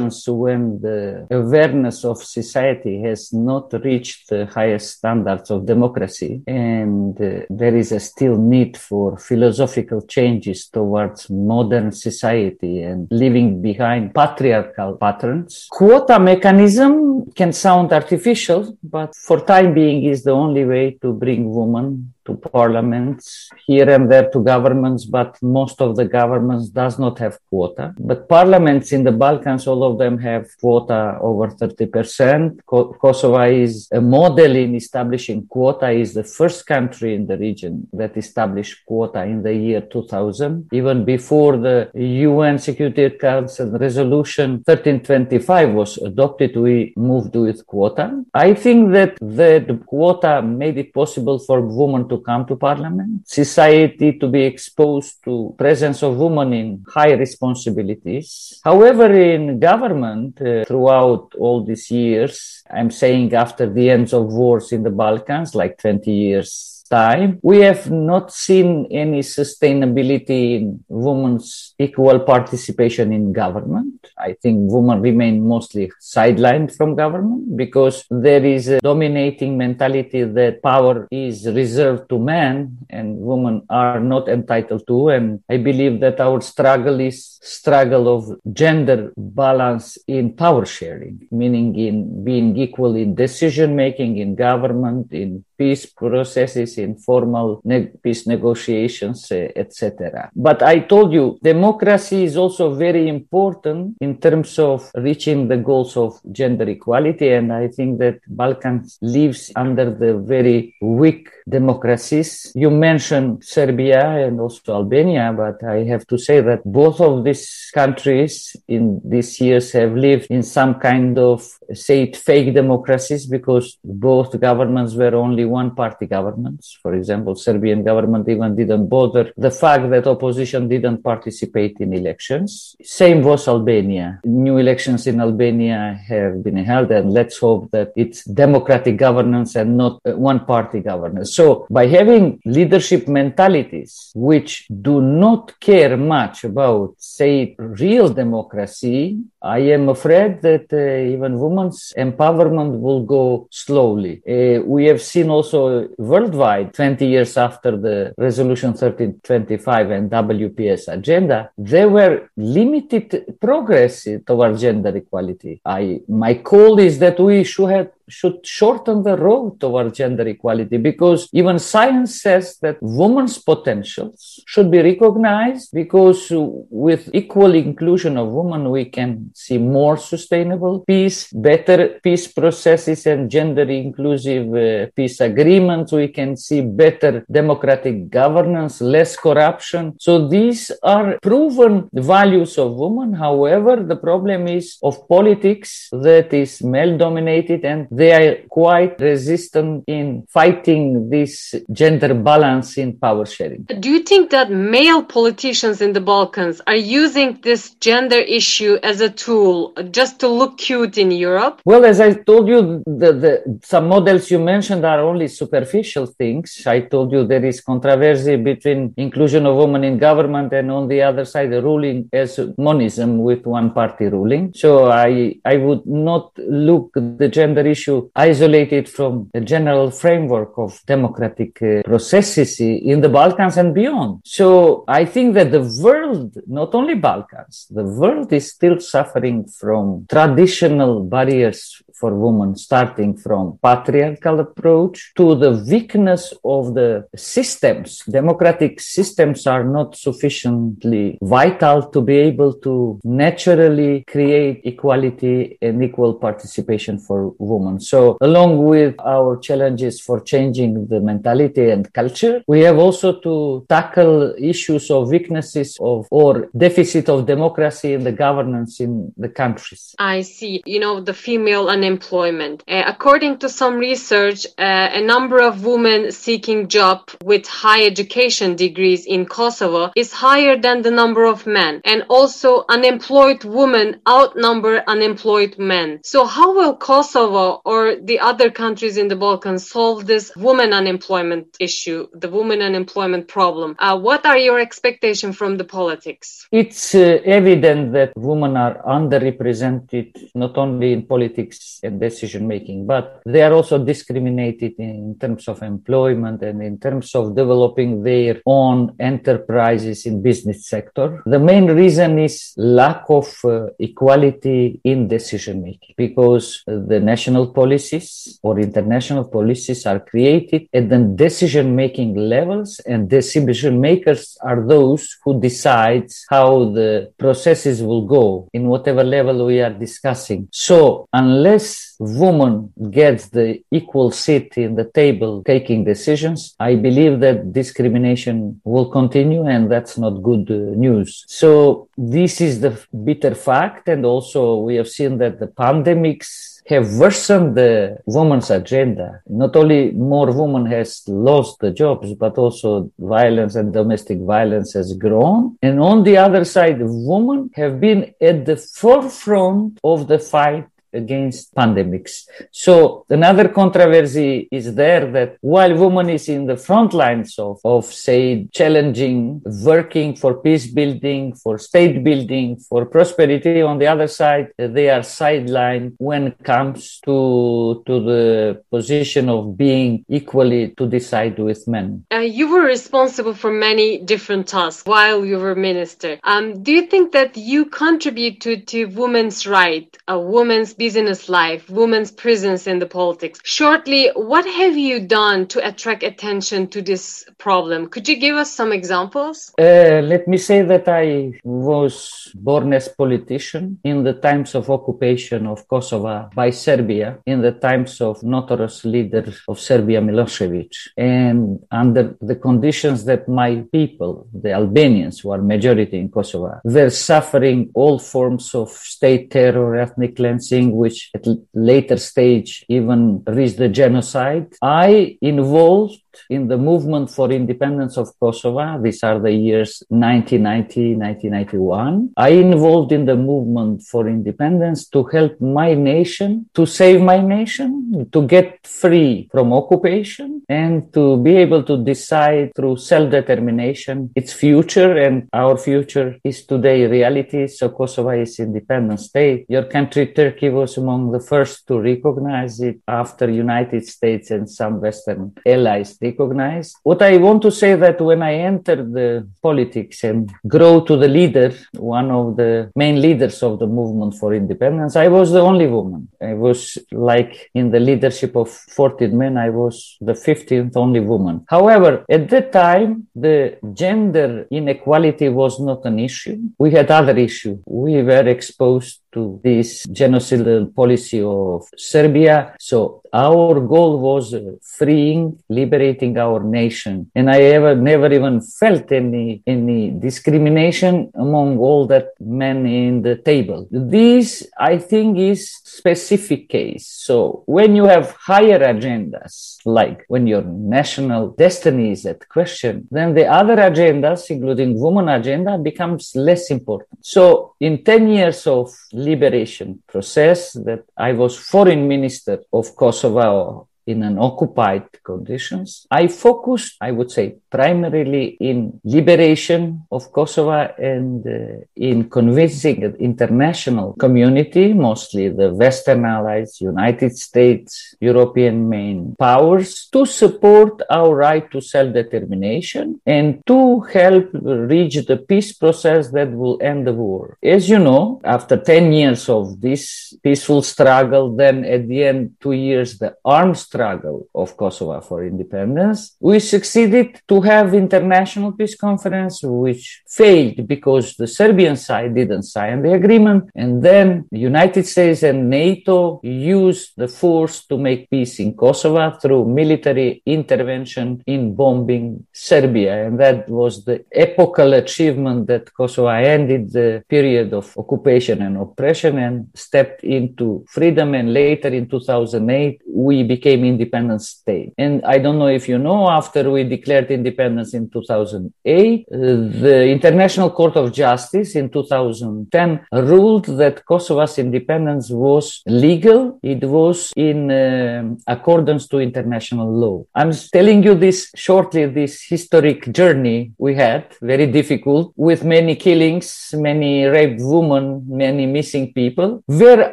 conditions 0.05 0.29
when 0.29 0.81
the 0.81 1.27
awareness 1.31 2.05
of 2.05 2.23
society 2.23 3.03
has 3.03 3.33
not 3.33 3.73
reached 3.85 4.29
the 4.29 4.47
highest 4.47 4.99
standards 4.99 5.51
of 5.51 5.67
democracy 5.67 6.43
and 6.47 7.21
uh, 7.21 7.45
there 7.51 7.77
is 7.77 7.93
a 7.93 8.01
still 8.01 8.37
need 8.37 8.77
for 8.77 9.17
philosophical 9.19 10.03
changes 10.06 10.69
towards 10.69 11.31
modern 11.31 11.93
society 11.93 12.83
and 12.83 13.09
leaving 13.11 13.62
behind 13.62 14.15
patriarchal 14.15 14.97
patterns. 14.97 15.69
Quota 15.71 16.19
mechanism 16.19 17.31
can 17.35 17.53
sound 17.53 17.93
artificial, 17.93 18.77
but 18.83 19.15
for 19.15 19.41
time 19.41 19.75
being 19.75 20.05
is 20.05 20.23
the 20.25 20.31
only 20.31 20.65
way 20.65 20.99
to 21.01 21.12
bring 21.12 21.51
women 21.51 22.12
to 22.26 22.37
parliaments, 22.37 23.50
here 23.67 23.88
and 23.91 24.11
there 24.11 24.31
to 24.31 24.43
governments, 24.43 25.05
but 25.05 25.37
most 25.43 25.81
of 25.81 25.97
the 25.97 26.05
governments 26.05 26.69
does 26.69 26.99
not 26.99 27.19
have 27.19 27.38
quota. 27.50 27.94
But 27.99 28.29
parliaments 28.29 28.93
in 28.93 29.05
the 29.05 29.12
Balkans, 29.12 29.67
all 29.67 29.82
of 29.85 29.99
them 29.99 30.19
have 30.19 30.47
quota 30.61 31.19
over 31.21 31.49
30%. 31.49 32.61
Co- 32.67 32.93
Kosovo 32.94 33.43
is 33.43 33.88
a 33.93 34.00
model 34.00 34.56
in 34.56 34.75
establishing 34.75 35.47
quota, 35.47 35.91
is 35.91 36.15
the 36.15 36.25
first 36.25 36.67
country 36.67 37.15
in 37.15 37.26
the 37.26 37.37
region 37.37 37.87
that 37.93 38.17
established 38.17 38.85
quota 38.87 39.23
in 39.23 39.43
the 39.43 39.55
year 39.55 39.81
2000. 39.81 40.69
Even 40.73 41.05
before 41.05 41.56
the 41.56 41.91
UN 41.94 42.59
Security 42.59 43.11
Council 43.11 43.70
resolution 43.79 44.62
1325 44.65 45.73
was 45.73 45.99
adopted, 45.99 46.56
we 46.56 46.93
moved 46.97 47.35
with 47.35 47.67
quota. 47.67 48.25
I 48.32 48.55
think 48.55 48.93
that 48.93 49.17
the 49.20 49.81
quota 49.87 50.43
made 50.43 50.79
it 50.79 50.93
possible 50.93 51.38
for 51.38 51.61
women 51.61 52.09
to 52.09 52.13
come 52.19 52.46
to 52.46 52.56
parliament, 52.56 53.28
society 53.28 54.19
to 54.19 54.28
be 54.28 54.43
exposed 54.43 55.22
to 55.25 55.55
presence 55.58 56.02
of 56.02 56.16
women 56.16 56.52
in 56.52 56.84
high 56.88 57.12
responsibilities. 57.12 58.61
However, 58.64 59.12
in 59.12 59.58
government, 59.58 60.40
uh, 60.40 60.64
throughout 60.64 61.34
all 61.38 61.64
these 61.64 61.90
years, 61.90 62.62
I'm 62.70 62.90
saying 62.90 63.34
after 63.34 63.70
the 63.70 63.90
end 63.90 64.12
of 64.12 64.32
wars 64.32 64.72
in 64.72 64.82
the 64.82 64.90
Balkans, 64.90 65.55
like 65.55 65.78
20 65.78 66.11
years 66.11 66.74
time, 66.88 67.38
we 67.42 67.60
have 67.60 67.90
not 67.90 68.32
seen 68.32 68.86
any 68.90 69.20
sustainability 69.20 70.56
in 70.56 70.84
women's 70.88 71.75
equal 71.78 72.20
participation 72.20 73.12
in 73.12 73.32
government. 73.32 74.06
I 74.19 74.34
think 74.34 74.70
women 74.70 75.00
remain 75.00 75.46
mostly 75.46 75.90
sidelined 76.00 76.76
from 76.76 76.94
government 76.94 77.56
because 77.56 78.04
there 78.10 78.44
is 78.44 78.69
a 78.69 78.81
dominating 78.81 79.56
mentality 79.56 80.25
that 80.25 80.62
power 80.62 81.08
is 81.10 81.46
reserved 81.46 82.08
to 82.10 82.19
men 82.19 82.78
and 82.90 83.19
women 83.19 83.66
are 83.70 84.00
not 84.00 84.28
entitled 84.28 84.86
to. 84.86 85.08
And 85.08 85.40
I 85.48 85.56
believe 85.56 86.00
that 86.00 86.20
our 86.20 86.40
struggle 86.40 87.00
is 87.00 87.38
struggle 87.42 88.08
of 88.16 88.38
gender 88.52 89.12
balance 89.16 89.98
in 90.06 90.34
power 90.34 90.64
sharing, 90.64 91.26
meaning 91.31 91.76
in 91.76 92.25
being 92.25 92.56
equal 92.56 92.96
in 92.96 93.14
decision 93.14 93.76
making 93.76 94.19
in 94.19 94.34
government, 94.34 95.12
in 95.12 95.44
peace 95.56 95.87
processes, 95.87 96.79
informal 96.79 97.61
ne- 97.65 97.91
peace 98.03 98.27
negotiations, 98.27 99.31
uh, 99.31 99.49
etc. 99.56 100.31
But 100.35 100.62
I 100.62 100.81
told 100.81 101.12
you, 101.12 101.39
democracy 101.43 102.25
is 102.25 102.37
also 102.37 102.75
very 102.75 103.09
important 103.09 103.97
in 104.01 104.19
terms 104.19 104.59
of 104.59 104.91
reaching 104.95 105.49
the 105.49 105.56
goals 105.56 105.97
of 105.97 106.21
gender 106.33 106.69
equality. 106.69 107.31
And 107.31 107.53
I 107.53 107.69
think 107.69 107.99
that 107.99 108.21
Balkans 108.27 108.99
lives 109.01 109.53
under 109.56 109.91
the 109.91 110.19
very 110.19 110.75
weak 110.81 111.29
democracies. 111.49 112.53
You 112.55 112.71
mentioned 112.71 113.45
Serbia 113.45 114.27
and 114.27 114.41
also 114.41 114.75
Albania, 114.75 115.33
but 115.37 115.62
I 115.69 115.85
have 115.85 116.06
to 116.09 116.19
say 116.19 116.41
that 116.41 116.65
both 116.65 117.01
of 117.01 117.25
these 117.25 117.71
countries 117.75 118.56
in 118.69 119.01
these 119.05 119.41
years 119.41 119.73
have 119.73 119.95
lived 119.95 120.27
in 120.31 120.43
some 120.43 120.75
kind 120.81 121.19
of, 121.19 121.47
say 121.73 122.03
it, 122.05 122.17
fake 122.17 122.55
democracies 122.55 123.27
because 123.27 123.79
both 123.85 124.39
governments 124.41 124.95
were 124.95 125.15
only 125.15 125.44
one 125.44 125.75
party 125.75 126.06
governments. 126.06 126.79
For 126.82 126.94
example, 126.94 127.35
Serbian 127.35 127.82
government 127.85 128.29
even 128.29 128.56
didn't 128.56 128.88
bother 128.88 129.32
the 129.37 129.50
fact 129.50 129.91
that 129.91 130.06
opposition 130.06 130.69
didn't 130.69 131.02
participate 131.02 131.76
in 131.81 131.93
elections. 131.93 132.76
Same 132.82 133.23
was 133.23 133.49
Albania. 133.49 134.20
New 134.25 134.58
elections 134.58 135.06
in 135.06 135.20
Albania 135.20 136.00
have 136.08 136.43
been 136.43 136.56
held 136.56 136.91
and 136.91 137.12
let's 137.12 137.38
hope 137.38 137.70
that 137.70 137.93
it's 137.96 138.25
democratic 138.25 138.96
governance 138.96 139.56
and 139.56 139.76
not 139.76 140.00
uh, 140.05 140.17
one 140.17 140.44
party 140.44 140.81
governance. 140.81 141.35
So 141.35 141.67
by 141.70 141.87
having 141.87 142.41
leadership 142.44 143.08
mentalities 143.08 144.12
which 144.14 144.67
do 144.69 145.00
not 145.00 145.58
care 145.61 145.96
much 145.96 146.44
about, 146.44 146.94
say, 146.99 147.55
real 147.58 148.08
democracy, 148.08 149.19
I 149.44 149.58
am 149.76 149.91
afraid 149.91 150.41
that 150.41 150.73
uh, 150.73 151.12
even 151.14 151.38
women's 151.38 151.93
empowerment 151.99 152.81
will 152.81 153.02
go 153.05 153.46
slowly. 153.50 154.23
Uh, 154.26 154.62
we 154.64 154.87
have 154.87 155.02
seen 155.02 155.29
also 155.29 155.87
worldwide, 155.99 156.73
20 156.73 157.06
years 157.06 157.37
after 157.37 157.76
the 157.76 158.14
Resolution 158.17 158.70
1325 158.70 159.91
and 159.91 160.11
WPS 160.11 160.91
agenda, 160.91 161.50
there 161.58 161.91
were 161.91 162.31
limited 162.38 163.37
progress 163.38 164.08
towards 164.26 164.62
gender 164.62 164.96
equality. 164.96 165.61
I, 165.64 166.00
my 166.08 166.35
call 166.35 166.79
is 166.79 166.99
that 167.00 167.20
we 167.20 167.44
should 167.44 167.69
have 167.69 167.91
should 168.09 168.45
shorten 168.47 169.03
the 169.03 169.17
road 169.17 169.61
toward 169.61 169.95
gender 169.95 170.27
equality 170.27 170.77
because 170.77 171.29
even 171.33 171.59
science 171.59 172.23
says 172.23 172.59
that 172.62 172.77
women's 172.81 173.39
potentials 173.39 174.41
should 174.47 174.71
be 174.71 174.83
recognized 174.83 175.71
because 175.73 176.29
with 176.71 177.11
equal 177.15 177.55
inclusion 177.55 178.17
of 178.17 178.29
women 178.29 178.71
we 178.71 178.85
can 178.85 179.31
see 179.35 179.59
more 179.59 179.97
sustainable 179.97 180.81
peace 180.81 181.33
better 181.33 182.01
peace 182.03 182.27
processes 182.29 183.06
and 183.06 183.31
gender 183.31 183.62
inclusive 183.62 184.55
uh, 184.55 184.87
peace 184.97 185.21
agreements. 185.21 185.93
We 185.93 186.09
can 186.09 186.37
see 186.37 186.61
better 186.61 187.25
democratic 187.31 188.11
governance 188.11 188.81
less 188.81 189.17
corruption. 189.17 189.95
So 189.99 190.29
these 190.29 190.71
are 190.83 191.19
proven 191.23 191.89
values 191.93 192.59
of 192.59 192.75
women. 192.75 193.12
However 193.15 193.83
the 193.83 193.97
problem 193.97 194.49
is 194.49 194.79
of 194.83 195.09
politics 195.09 195.89
that 195.93 196.33
is 196.33 196.62
male 196.62 196.97
dominated 196.97 197.65
and 197.65 197.89
they 197.96 198.12
are 198.12 198.37
quite 198.49 199.00
resistant 199.00 199.85
in 199.87 200.26
fighting 200.29 201.11
this 201.11 201.55
gender 201.73 202.12
balance 202.14 202.76
in 202.76 202.96
power 202.99 203.26
sharing. 203.26 203.62
Do 203.64 203.91
you 203.91 204.00
think 204.00 204.31
that 204.31 204.50
male 204.50 205.02
politicians 205.02 205.81
in 205.81 205.93
the 205.93 206.00
Balkans 206.00 206.61
are 206.67 206.76
using 206.76 207.38
this 207.43 207.75
gender 207.75 208.17
issue 208.17 208.79
as 208.82 209.00
a 209.00 209.11
tool 209.11 209.73
just 209.91 210.19
to 210.20 210.29
look 210.29 210.58
cute 210.58 210.99
in 210.99 211.11
Europe? 211.11 211.61
Well, 211.64 211.85
as 211.85 212.00
I 212.00 212.14
told 212.14 212.49
you, 212.49 212.82
the, 212.87 213.12
the, 213.25 213.61
some 213.62 213.88
models 213.88 214.31
you 214.31 214.38
mentioned 214.38 214.85
are 214.85 215.00
only 215.00 215.29
superficial 215.29 216.06
things. 216.06 216.67
I 216.67 216.81
told 216.81 217.12
you 217.12 217.26
there 217.26 217.44
is 217.44 217.61
controversy 217.61 218.37
between 218.37 218.94
inclusion 218.96 219.46
of 219.46 219.56
women 219.56 219.85
in 219.85 219.99
government 219.99 220.52
and 220.52 220.70
on 220.70 220.88
the 220.88 221.02
other 221.02 221.25
side, 221.25 221.50
the 221.50 221.62
ruling 221.62 222.08
as 222.12 222.41
monism 222.58 223.19
with 223.19 223.46
one 223.46 223.73
party 223.73 224.06
ruling. 224.06 224.52
So 224.55 224.91
I, 224.91 225.37
I 225.44 225.56
would 225.56 225.87
not 225.87 226.32
look 226.38 226.93
the 226.94 227.29
gender 227.29 227.67
issue 227.67 227.83
issue 227.84 228.10
isolated 228.16 228.88
from 228.88 229.31
the 229.32 229.40
general 229.40 229.90
framework 229.90 230.52
of 230.56 230.81
democratic 230.86 231.60
uh, 231.62 231.82
processes 231.84 232.60
in 232.60 233.00
the 233.00 233.08
Balkans 233.08 233.56
and 233.56 233.75
beyond. 233.75 234.20
So 234.25 234.84
I 234.88 235.04
think 235.04 235.34
that 235.34 235.53
the 235.53 235.64
world, 235.82 236.36
not 236.46 236.74
only 236.74 236.94
Balkans, 236.94 237.67
the 237.70 237.84
world 237.84 238.32
is 238.32 238.53
still 238.53 238.81
suffering 238.81 239.46
from 239.46 240.06
traditional 240.10 241.03
barriers 241.05 241.82
for 241.94 242.15
women, 242.15 242.56
starting 242.56 243.17
from 243.17 243.58
patriarchal 243.63 244.41
approach 244.41 245.13
to 245.17 245.34
the 245.34 245.53
weakness 245.70 246.32
of 246.44 246.74
the 246.74 247.06
systems. 247.17 248.03
Democratic 248.10 248.81
systems 248.81 249.46
are 249.46 249.65
not 249.65 249.96
sufficiently 249.96 251.19
vital 251.22 251.82
to 251.91 252.01
be 252.01 252.17
able 252.17 252.53
to 252.55 253.01
naturally 253.05 254.05
create 254.05 254.60
equality 254.65 255.58
and 255.63 255.82
equal 255.82 256.15
participation 256.15 256.98
for 256.98 257.34
women. 257.39 257.81
So 257.81 258.19
along 258.20 258.65
with 258.65 258.94
our 259.01 259.39
challenges 259.39 260.01
for 260.01 260.20
changing 260.20 260.89
the 260.89 261.01
mentality 261.01 261.70
and 261.70 261.93
culture, 261.93 262.43
we 262.46 262.60
have 262.60 262.79
also 262.79 263.20
to 263.20 263.67
tackle 263.69 264.34
issues 264.39 264.91
of 264.91 265.10
weaknesses 265.10 265.79
of 265.81 266.06
or 266.10 266.48
deficit 266.56 267.08
of 267.08 267.27
democracy 267.27 267.93
in 267.93 268.05
the 268.05 268.13
governance 268.13 268.81
in 268.81 269.13
the 269.17 269.29
countries. 269.29 269.94
I 269.98 270.22
see. 270.22 270.63
You 270.67 270.81
know, 270.81 271.01
the 271.01 271.15
female 271.15 271.69
unemployment. 271.84 272.64
Uh, 272.67 272.82
according 272.86 273.38
to 273.38 273.48
some 273.48 273.76
research, 273.76 274.46
uh, 274.58 274.88
a 274.93 275.00
number 275.00 275.41
of 275.41 275.64
women 275.64 276.12
seeking 276.12 276.69
job 276.69 277.10
with 277.22 277.46
high 277.46 277.84
education 277.84 278.56
degrees 278.56 279.06
in 279.06 279.26
Kosovo 279.26 279.93
is 279.96 280.12
higher 280.12 280.56
than 280.56 280.82
the 280.82 280.91
number 280.91 281.24
of 281.24 281.46
men. 281.46 281.81
And 281.84 282.05
also 282.08 282.64
unemployed 282.69 283.44
women 283.44 284.00
outnumber 284.08 284.82
unemployed 284.86 285.58
men. 285.58 286.00
So 286.03 286.24
how 286.24 286.55
will 286.55 286.76
Kosovo 286.76 287.60
or 287.64 287.96
the 287.96 288.20
other 288.20 288.50
countries 288.50 288.96
in 288.96 289.08
the 289.08 289.17
Balkans 289.17 289.69
solve 289.69 290.06
this 290.06 290.34
woman 290.36 290.72
unemployment 290.72 291.56
issue, 291.60 292.08
the 292.14 292.31
woman 292.31 292.62
unemployment 292.62 293.29
problem? 293.29 293.76
Uh, 293.79 293.98
what 293.98 294.24
are 294.26 294.38
your 294.38 294.58
expectations 294.58 295.36
from 295.36 295.56
the 295.58 295.64
politics? 295.64 296.46
It's 296.50 296.94
uh, 296.94 297.19
evident 297.24 297.93
that 297.93 298.12
women 298.17 298.56
are 298.56 298.76
underrepresented 298.82 300.31
not 300.34 300.56
only 300.56 300.93
in 300.93 301.03
politics 301.03 301.73
and 301.82 302.00
decision 302.00 302.46
making, 302.46 302.86
but 302.86 303.20
they 303.26 303.43
are 303.43 303.52
also 303.52 303.82
discriminated 303.82 304.74
in 304.78 305.16
terms 305.20 305.48
of 305.48 305.62
employment 305.62 306.43
and 306.43 306.62
in 306.62 306.78
terms 306.78 307.14
of 307.14 307.34
developing 307.34 308.02
their 308.02 308.40
own 308.46 308.94
enterprises 309.00 310.06
in 310.06 310.22
business 310.22 310.66
sector. 310.66 311.22
The 311.26 311.38
main 311.38 311.66
reason 311.66 312.19
is 312.19 312.54
lack 312.56 313.04
of 313.08 313.26
uh, 313.44 313.66
equality 313.78 314.81
in 314.84 315.08
decision 315.08 315.62
making 315.62 315.94
because 315.96 316.62
the 316.66 317.00
national 317.00 317.52
policies 317.52 318.38
or 318.43 318.58
international 318.58 319.24
policies 319.24 319.86
are 319.86 320.00
created 320.00 320.69
at 320.72 320.88
the 320.88 320.98
decision 321.14 321.74
making 321.74 322.14
levels 322.14 322.81
and 322.86 323.08
decision 323.08 323.81
makers 323.81 324.36
are 324.43 324.60
those 324.66 325.02
who 325.24 325.40
decide 325.40 326.08
how 326.31 326.70
the 326.78 327.12
processes 327.19 327.82
will 327.82 328.06
go 328.06 328.48
in 328.52 328.62
whatever 328.66 329.04
level 329.16 329.46
we 329.46 329.60
are 329.60 329.72
discussing. 329.86 330.48
So 330.52 331.08
unless 331.12 331.64
woman 331.99 332.73
gets 332.91 333.23
the 333.29 333.49
equal 333.71 334.11
seat 334.11 334.49
in 334.56 334.75
the 334.81 334.89
table 335.03 335.43
taking 335.44 335.85
decisions, 335.85 336.55
I 336.59 336.73
believe 336.87 337.21
that 337.21 337.53
discrimination 337.53 338.61
will 338.65 338.89
continue 338.99 339.44
and 339.47 339.71
that's 339.73 339.97
not 340.05 340.23
good 340.31 340.51
uh, 340.51 340.59
news. 340.87 341.25
So 341.29 341.89
this 341.97 342.41
is 342.41 342.61
the 342.61 342.73
bitter 343.09 343.35
fact. 343.35 343.89
And 343.89 344.05
also 344.05 344.56
we 344.67 344.75
have 344.81 344.89
seen 344.89 345.19
that 345.19 345.39
the 345.39 345.51
pandemics 345.65 346.55
have 346.67 346.87
worsened 346.94 347.56
the 347.56 347.99
women's 348.06 348.51
agenda. 348.51 349.21
Not 349.29 349.55
only 349.55 349.91
more 349.93 350.31
women 350.33 350.65
has 350.67 351.03
lost 351.06 351.61
the 351.61 351.71
jobs, 351.71 352.15
but 352.15 352.39
also 352.39 352.91
violence 352.99 353.55
and 353.55 353.73
domestic 353.73 354.19
violence 354.21 354.73
has 354.73 354.94
grown. 354.94 355.59
And 355.61 355.79
on 355.81 356.05
the 356.05 356.17
other 356.17 356.44
side, 356.44 356.79
women 356.81 357.51
have 357.55 357.81
been 357.81 358.15
at 358.21 358.47
the 358.47 358.56
forefront 358.56 359.79
of 359.85 360.09
the 360.09 360.19
fight 360.19 360.67
against 360.94 361.55
pandemics. 361.55 362.27
So 362.51 363.05
another 363.08 363.48
controversy 363.48 364.48
is 364.51 364.74
there 364.74 365.10
that 365.13 365.36
while 365.41 365.74
women 365.77 366.10
is 366.10 366.29
in 366.29 366.46
the 366.46 366.56
front 366.56 366.93
lines 366.94 367.39
of, 367.39 367.60
of 367.65 367.84
say 367.86 368.46
challenging, 368.53 369.43
working 369.44 370.17
for 370.17 370.34
peace 370.34 370.67
building, 370.67 371.34
for 371.34 371.58
state 371.58 372.03
building, 372.03 372.56
for 372.56 372.86
prosperity, 372.86 373.63
on 373.63 373.79
the 373.79 373.86
other 373.86 374.08
side, 374.08 374.53
they 374.56 374.89
are 374.91 375.01
sidelined 375.01 375.94
when 375.98 376.29
it 376.29 376.43
comes 376.44 377.01
to, 377.05 377.82
to 377.86 378.01
the 378.01 378.63
position 378.70 379.29
of 379.29 379.56
being 379.56 380.05
equally 380.08 380.70
to 380.70 380.86
decide 380.86 381.39
with 381.39 381.67
men. 381.69 382.05
Uh, 382.13 382.19
you 382.19 382.51
were 382.51 382.63
responsible 382.63 383.34
for 383.34 383.51
many 383.51 383.98
different 383.98 384.48
tasks 384.48 384.86
while 384.86 385.24
you 385.24 385.39
were 385.39 385.55
minister. 385.55 386.19
Um, 386.24 386.63
do 386.63 386.72
you 386.72 386.86
think 386.86 387.13
that 387.13 387.36
you 387.36 387.67
contribute 387.67 388.41
to, 388.43 388.60
to 388.63 388.86
women's 388.86 389.46
right, 389.46 389.96
a 390.08 390.19
woman's 390.19 390.74
business 390.84 391.31
life, 391.41 391.62
women's 391.82 392.12
presence 392.24 392.62
in 392.72 392.79
the 392.79 392.91
politics. 393.00 393.36
Shortly, 393.58 394.03
what 394.32 394.46
have 394.60 394.76
you 394.88 394.96
done 395.22 395.46
to 395.53 395.58
attract 395.70 396.03
attention 396.12 396.60
to 396.74 396.79
this 396.91 397.05
problem? 397.46 397.88
Could 397.93 398.06
you 398.10 398.17
give 398.26 398.36
us 398.43 398.50
some 398.60 398.70
examples? 398.81 399.36
Uh, 399.58 400.00
let 400.12 400.29
me 400.32 400.38
say 400.50 400.58
that 400.72 400.86
I 401.05 401.06
was 401.43 401.94
born 402.34 402.74
as 402.79 402.86
politician 403.03 403.64
in 403.82 403.96
the 404.08 404.17
times 404.29 404.50
of 404.55 404.62
occupation 404.69 405.46
of 405.46 405.67
Kosovo 405.72 406.29
by 406.34 406.50
Serbia, 406.50 407.08
in 407.32 407.38
the 407.46 407.53
times 407.69 407.93
of 408.08 408.22
notorious 408.22 408.84
leader 408.84 409.24
of 409.48 409.56
Serbia 409.58 410.00
Milosevic, 410.03 410.74
and 410.98 411.60
under 411.70 412.05
the 412.20 412.36
conditions 412.36 412.98
that 413.06 413.22
my 413.43 413.50
people, 413.72 414.12
the 414.34 414.53
Albanians, 414.53 415.20
who 415.20 415.31
are 415.31 415.41
majority 415.55 415.98
in 415.98 416.10
Kosovo, 416.10 416.60
were 416.62 416.91
suffering 416.91 417.70
all 417.72 417.98
forms 417.98 418.55
of 418.55 418.69
state 418.69 419.31
terror, 419.31 419.76
ethnic 419.76 420.17
cleansing, 420.17 420.73
which 420.74 421.10
at 421.14 421.26
later 421.54 421.96
stage 421.96 422.64
even 422.69 423.22
reached 423.26 423.58
the 423.58 423.69
genocide. 423.69 424.52
I 424.62 425.19
involved 425.20 425.98
in 426.31 426.49
the 426.49 426.56
movement 426.56 427.11
for 427.11 427.31
independence 427.31 427.97
of 427.97 428.09
Kosovo. 428.19 428.81
These 428.83 429.03
are 429.03 429.19
the 429.19 429.33
years 429.33 429.83
1990, 429.89 430.97
1991. 430.97 432.11
I 432.17 432.31
involved 432.31 432.93
in 432.93 433.05
the 433.05 433.17
movement 433.17 433.83
for 433.83 434.09
independence 434.09 434.89
to 434.89 435.05
help 435.05 435.41
my 435.41 435.75
nation, 435.75 436.49
to 436.55 436.67
save 436.67 437.01
my 437.01 437.21
nation, 437.21 438.09
to 438.13 438.27
get 438.27 438.67
free 438.67 439.29
from 439.31 439.53
occupation 439.53 440.43
and 440.49 440.93
to 440.93 441.17
be 441.19 441.37
able 441.37 441.63
to 441.63 441.83
decide 441.83 442.53
through 442.55 442.77
self-determination 442.77 444.11
its 444.15 444.33
future. 444.33 444.97
And 444.97 445.29
our 445.33 445.56
future 445.56 446.19
is 446.25 446.47
today 446.47 446.87
reality. 446.87 447.47
So 447.49 447.71
Kosovo 447.71 448.11
is 448.11 448.39
independent 448.39 449.01
state. 449.01 449.47
Your 449.49 449.65
country, 449.65 450.06
Turkey, 450.09 450.49
was 450.49 450.77
among 450.77 451.13
the 451.13 451.21
first 451.21 451.67
to 451.69 451.81
recognize 451.81 452.61
it 452.61 452.81
after 452.87 453.31
United 453.31 453.87
States 453.87 454.31
and 454.31 454.49
some 454.49 454.81
Western 454.81 455.33
allies 455.47 455.97
recognize. 456.08 456.75
What 456.82 457.01
I 457.03 457.17
want 457.27 457.41
to 457.43 457.51
say 457.51 457.75
that 457.84 458.01
when 458.01 458.23
I 458.23 458.34
entered 458.51 458.93
the 458.93 459.11
politics 459.43 460.05
and 460.05 460.31
grow 460.55 460.75
to 460.89 460.96
the 460.96 461.08
leader, 461.19 461.51
one 461.73 462.11
of 462.11 462.37
the 462.37 462.70
main 462.82 462.96
leaders 463.01 463.43
of 463.43 463.58
the 463.58 463.67
movement 463.67 464.15
for 464.20 464.34
independence, 464.34 464.96
I 464.96 465.08
was 465.08 465.32
the 465.37 465.44
only 465.51 465.67
woman. 465.67 466.08
I 466.20 466.34
was 466.34 466.79
like 466.93 467.51
in 467.55 467.70
the 467.70 467.81
leadership 467.81 468.37
of 468.37 468.49
14 468.51 469.17
men, 469.17 469.37
I 469.37 469.51
was 469.51 469.96
the 470.01 470.13
15th 470.13 470.77
only 470.77 471.01
woman. 471.01 471.44
However, 471.49 472.05
at 472.08 472.29
that 472.31 472.53
time, 472.53 473.08
the 473.15 473.56
gender 473.82 474.46
inequality 474.51 475.29
was 475.29 475.61
not 475.61 475.84
an 475.84 475.99
issue. 475.99 476.39
We 476.58 476.70
had 476.79 476.91
other 476.91 477.17
issues. 477.17 477.58
We 477.67 478.03
were 478.03 478.27
exposed 478.29 479.01
to 479.15 479.41
this 479.43 479.87
genocidal 479.87 480.75
policy 480.75 481.23
of 481.23 481.67
Serbia. 481.77 482.55
So 482.59 483.03
our 483.15 483.61
goal 483.61 484.01
was 484.01 484.35
freeing, 484.77 485.39
liberating 485.49 486.19
our 486.19 486.43
nation. 486.43 487.11
And 487.15 487.31
I 487.31 487.41
ever 487.56 487.77
never 487.77 488.13
even 488.13 488.41
felt 488.41 488.91
any, 488.91 489.43
any 489.47 489.91
discrimination 489.91 491.13
among 491.15 491.59
all 491.59 491.87
that 491.87 492.09
men 492.21 492.67
in 492.67 493.03
the 493.03 493.17
table. 493.17 493.69
This, 493.71 494.47
I 494.59 494.79
think, 494.79 495.19
is 495.19 495.49
specific 495.63 496.49
case. 496.49 496.89
So 496.89 497.44
when 497.47 497.77
you 497.77 497.85
have 497.85 498.17
higher 498.19 498.59
agendas, 498.59 499.59
like 499.65 500.05
when 500.09 500.27
your 500.27 500.43
national 500.43 501.31
destiny 501.44 501.93
is 501.93 502.05
at 502.06 502.29
question, 502.29 502.89
then 502.91 503.15
the 503.15 503.27
other 503.27 503.56
agendas, 503.56 504.29
including 504.29 504.81
woman 504.81 505.09
agenda, 505.09 505.56
becomes 505.56 506.17
less 506.17 506.51
important. 506.51 506.99
So 507.03 507.55
in 507.61 507.85
10 507.85 508.09
years 508.09 508.47
of 508.49 508.75
liberation 509.05 509.82
process 509.87 510.53
that 510.53 510.84
I 510.96 511.13
was 511.13 511.37
foreign 511.37 511.87
minister 511.89 512.40
of 512.53 512.75
Kosovo 512.77 513.68
in 513.87 514.03
an 514.03 514.18
occupied 514.18 514.87
conditions. 515.03 515.87
I 515.90 516.09
focused, 516.09 516.76
I 516.81 516.90
would 516.90 517.11
say, 517.11 517.37
primarily 517.50 518.37
in 518.40 518.81
liberation 518.85 519.85
of 519.90 520.12
Kosovo 520.12 520.74
and 520.79 521.26
uh, 521.26 521.64
in 521.76 522.09
convincing 522.11 522.81
the 522.81 522.96
international 522.96 523.92
community, 523.94 524.72
mostly 524.72 525.29
the 525.29 525.53
Western 525.53 526.05
allies, 526.05 526.61
United 526.61 527.16
States, 527.16 527.94
European 528.00 528.68
main 528.68 529.14
powers, 529.18 529.88
to 529.92 530.07
support 530.07 530.83
our 530.90 531.14
right 531.14 531.50
to 531.50 531.61
self-determination 531.61 533.00
and 533.07 533.44
to 533.46 533.81
help 533.81 534.29
reach 534.33 534.96
the 535.07 535.16
peace 535.16 535.53
process 535.53 536.11
that 536.11 536.31
will 536.31 536.59
end 536.62 536.87
the 536.87 536.92
war. 536.92 537.38
As 537.42 537.68
you 537.68 537.79
know, 537.79 538.20
after 538.24 538.57
10 538.57 538.92
years 538.92 539.29
of 539.29 539.61
this 539.61 540.14
peaceful 540.22 540.62
struggle, 540.62 541.35
then 541.37 541.64
at 541.64 541.88
the 541.88 542.05
end, 542.05 542.35
two 542.40 542.53
years, 542.53 542.98
the 542.98 543.14
armed 543.24 543.59
struggle 543.74 544.18
of 544.42 544.57
Kosovo 544.57 545.00
for 545.00 545.18
independence, 545.24 546.16
we 546.20 546.38
succeeded 546.38 547.09
to 547.31 547.37
have 547.40 547.74
international 547.74 548.52
peace 548.52 548.76
conference, 548.76 549.37
which 549.42 550.02
failed 550.18 550.59
because 550.74 551.07
the 551.16 551.26
Serbian 551.26 551.76
side 551.76 552.14
didn't 552.14 552.44
sign 552.44 552.83
the 552.83 552.92
agreement. 553.00 553.42
And 553.62 553.83
then 553.83 554.07
the 554.31 554.42
United 554.52 554.85
States 554.87 555.22
and 555.24 555.50
NATO 555.50 556.20
used 556.22 556.92
the 556.96 557.09
force 557.09 557.57
to 557.70 557.76
make 557.76 558.11
peace 558.14 558.38
in 558.44 558.54
Kosovo 558.54 559.04
through 559.20 559.44
military 559.62 560.22
intervention 560.24 561.22
in 561.26 561.54
bombing 561.57 562.07
Serbia. 562.33 563.07
And 563.07 563.18
that 563.18 563.48
was 563.48 563.85
the 563.88 564.04
epochal 564.26 564.74
achievement 564.74 565.48
that 565.48 565.74
Kosovo 565.74 566.09
ended 566.09 566.72
the 566.78 567.02
period 567.09 567.52
of 567.52 567.66
occupation 567.76 568.42
and 568.42 568.57
oppression 568.57 569.18
and 569.18 569.37
stepped 569.54 570.04
into 570.04 570.64
freedom. 570.68 571.14
And 571.14 571.33
later 571.33 571.68
in 571.68 571.88
2008, 571.88 572.83
we 572.87 573.24
became 573.24 573.63
became 573.64 573.75
independent 573.75 574.23
state. 574.23 574.73
And 574.79 575.03
I 575.05 575.18
don't 575.18 575.38
know 575.38 575.49
if 575.49 575.68
you 575.68 575.79
know, 575.79 576.09
after 576.09 576.51
we 576.51 576.64
declared 576.64 577.11
independence 577.11 577.75
in 577.75 577.90
2008, 577.90 579.07
uh, 579.11 579.16
the 579.16 579.88
International 579.88 580.51
Court 580.51 580.77
of 580.77 580.92
Justice 580.92 581.57
in 581.57 581.71
2010 581.71 582.87
ruled 582.92 583.47
that 583.59 583.85
Kosovo's 583.85 584.38
independence 584.38 585.11
was 585.11 585.62
legal. 585.66 586.38
It 586.42 586.64
was 586.64 587.12
in 587.16 587.51
uh, 587.51 588.14
accordance 588.27 588.88
to 588.88 588.99
international 588.99 589.71
law. 589.73 590.05
I'm 590.14 590.33
telling 590.53 590.83
you 590.83 590.94
this 590.94 591.31
shortly, 591.35 591.87
this 591.87 592.23
historic 592.23 592.92
journey 592.92 593.53
we 593.59 593.75
had, 593.75 594.05
very 594.21 594.47
difficult, 594.47 595.12
with 595.16 595.44
many 595.44 595.77
killings, 595.77 596.55
many 596.55 597.05
raped 597.05 597.40
women, 597.40 598.05
many 598.09 598.47
missing 598.47 598.92
people, 598.92 599.42
were 599.49 599.90